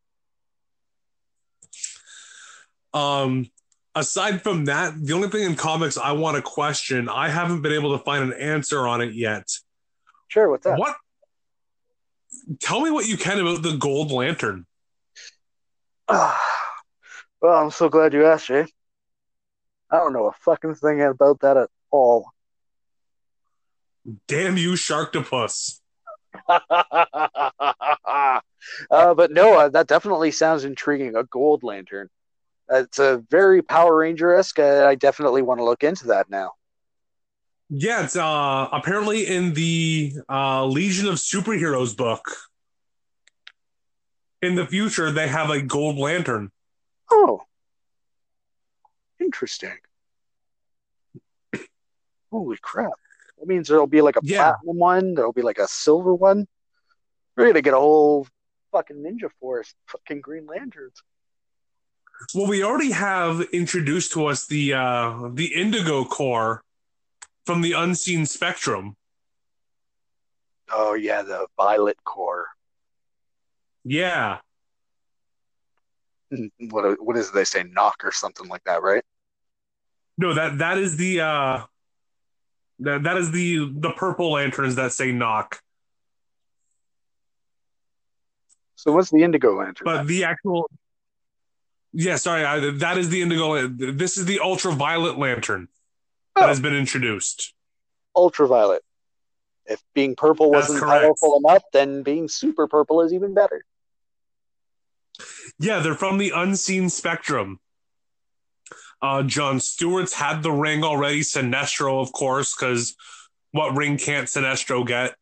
[2.93, 3.51] Um,
[3.95, 7.73] aside from that, the only thing in comics I want to question, I haven't been
[7.73, 9.49] able to find an answer on it yet.
[10.29, 10.79] Sure, what's that?
[10.79, 10.97] What?
[12.61, 14.67] Tell me what you can about the Gold Lantern.
[16.09, 16.39] well,
[17.45, 18.67] I'm so glad you asked, Jay.
[19.91, 22.31] I don't know a fucking thing about that at all.
[24.27, 25.79] Damn you, Sharktopus.
[26.49, 26.65] uh,
[28.91, 31.15] but no, uh, that definitely sounds intriguing.
[31.15, 32.09] A gold lantern.
[32.75, 34.59] It's a very Power Ranger esque.
[34.59, 36.53] I definitely want to look into that now.
[37.69, 42.25] Yeah, it's uh apparently in the uh Legion of Superheroes book.
[44.41, 46.51] In the future, they have a gold lantern.
[47.11, 47.43] Oh,
[49.21, 49.77] interesting.
[52.31, 52.93] Holy crap.
[53.39, 54.53] That means there'll be like a Yeah.
[54.55, 56.47] platinum one, there'll be like a silver one.
[57.37, 58.27] We're gonna get a whole
[58.73, 61.03] fucking ninja force, fucking Green Lanterns.
[62.35, 66.63] Well, we already have introduced to us the uh the Indigo Corps
[67.45, 68.97] from the Unseen Spectrum.
[70.71, 72.47] Oh yeah, the Violet Corps.
[73.85, 74.39] Yeah.
[76.71, 77.63] What what is it they say?
[77.63, 79.05] Knock or something like that, right?
[80.17, 81.65] No, that that is the uh
[82.79, 85.61] that, that is the the purple lanterns that say knock.
[88.77, 89.85] So what's the Indigo Lantern?
[89.85, 90.71] But the actual
[91.93, 95.69] Yeah, sorry, I, that is the indigo this is the ultraviolet lantern
[96.37, 96.49] that Oh.
[96.49, 97.53] has been introduced.
[98.17, 98.83] Ultraviolet.
[99.67, 101.03] If being purple That's wasn't correct.
[101.05, 103.65] powerful enough, then being super purple is even better.
[105.59, 107.61] Yeah, they're from the unseen spectrum.
[109.01, 111.21] Uh, John Stewart's had the ring already.
[111.21, 112.95] Sinestro, of course, because
[113.51, 115.15] what ring can't Sinestro get?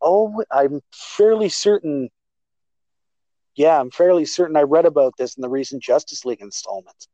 [0.00, 2.10] Oh, I'm fairly certain.
[3.58, 7.08] Yeah, I'm fairly certain I read about this in the recent Justice League installments.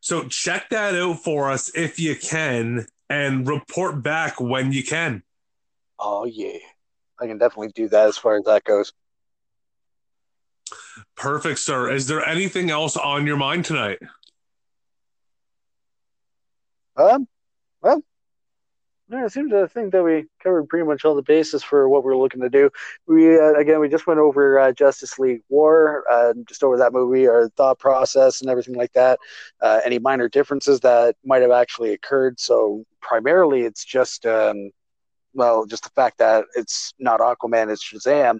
[0.00, 5.22] So check that out for us if you can and report back when you can.
[6.00, 6.58] Oh, yeah.
[7.20, 8.92] I can definitely do that as far as that goes.
[11.14, 11.92] Perfect, sir.
[11.92, 14.00] Is there anything else on your mind tonight?
[16.96, 17.28] Um,
[17.82, 18.02] well,
[19.10, 22.04] yeah, it seems to think that we covered pretty much all the bases for what
[22.04, 22.70] we're looking to do.
[23.08, 26.92] We uh, again, we just went over uh, Justice League War, uh, just over that
[26.92, 29.18] movie, our thought process, and everything like that.
[29.60, 32.38] Uh, any minor differences that might have actually occurred.
[32.38, 34.70] So primarily, it's just um,
[35.34, 38.38] well, just the fact that it's not Aquaman, it's Shazam,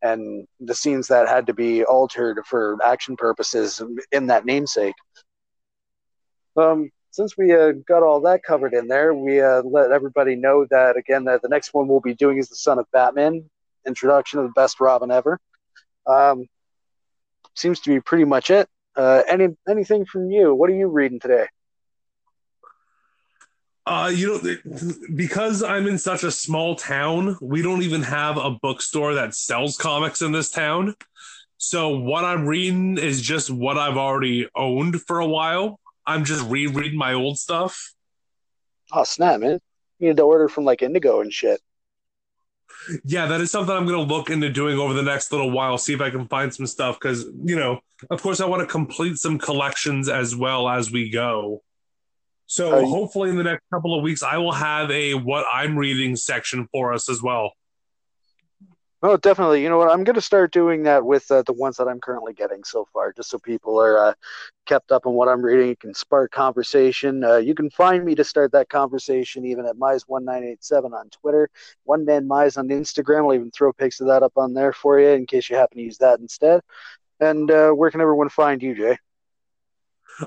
[0.00, 3.82] and the scenes that had to be altered for action purposes
[4.12, 4.94] in that namesake.
[6.56, 10.66] Um, since we uh, got all that covered in there, we uh, let everybody know
[10.68, 13.48] that again that the next one we'll be doing is the Son of Batman,
[13.86, 15.40] introduction of the best Robin ever.
[16.06, 16.44] Um,
[17.54, 18.68] seems to be pretty much it.
[18.94, 20.54] Uh, any anything from you?
[20.54, 21.46] What are you reading today?
[23.86, 28.50] Uh, you know, because I'm in such a small town, we don't even have a
[28.50, 30.94] bookstore that sells comics in this town.
[31.56, 35.80] So what I'm reading is just what I've already owned for a while.
[36.06, 37.94] I'm just rereading my old stuff.
[38.92, 39.60] Oh snap, man!
[39.98, 41.60] You need to order from like Indigo and shit.
[43.04, 45.76] Yeah, that is something I'm going to look into doing over the next little while.
[45.78, 47.80] See if I can find some stuff because you know,
[48.10, 51.62] of course, I want to complete some collections as well as we go.
[52.46, 55.76] So Uh, hopefully, in the next couple of weeks, I will have a what I'm
[55.76, 57.52] reading section for us as well.
[59.02, 59.62] Oh, definitely.
[59.62, 59.90] You know what?
[59.90, 62.86] I'm going to start doing that with uh, the ones that I'm currently getting so
[62.92, 64.14] far, just so people are uh,
[64.64, 65.68] kept up on what I'm reading.
[65.68, 67.22] It can spark conversation.
[67.22, 71.50] Uh, you can find me to start that conversation even at Mise1987 on Twitter,
[71.84, 73.26] One Man Mise on Instagram.
[73.26, 75.76] I'll even throw pics of that up on there for you in case you happen
[75.76, 76.62] to use that instead.
[77.20, 78.98] And uh, where can everyone find you, Jay?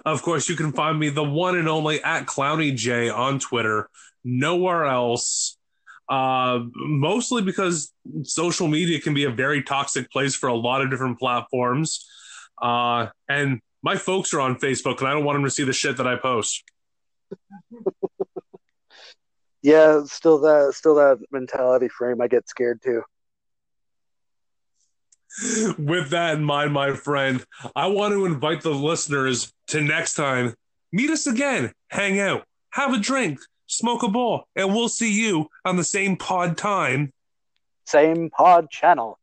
[0.05, 3.89] Of course, you can find me the one and only at Klowny J on Twitter.
[4.23, 5.57] Nowhere else.
[6.09, 10.89] Uh, mostly because social media can be a very toxic place for a lot of
[10.89, 12.05] different platforms.
[12.59, 15.73] Uh, and my folks are on Facebook, and I don't want them to see the
[15.73, 16.63] shit that I post.
[19.61, 22.21] Yeah, still that, still that mentality frame.
[22.21, 23.03] I get scared too.
[25.77, 27.43] With that in mind, my friend,
[27.75, 30.55] I want to invite the listeners to next time.
[30.91, 33.39] Meet us again, hang out, have a drink,
[33.69, 37.13] smoke a ball, and we'll see you on the same pod time.
[37.85, 39.18] Same pod channel.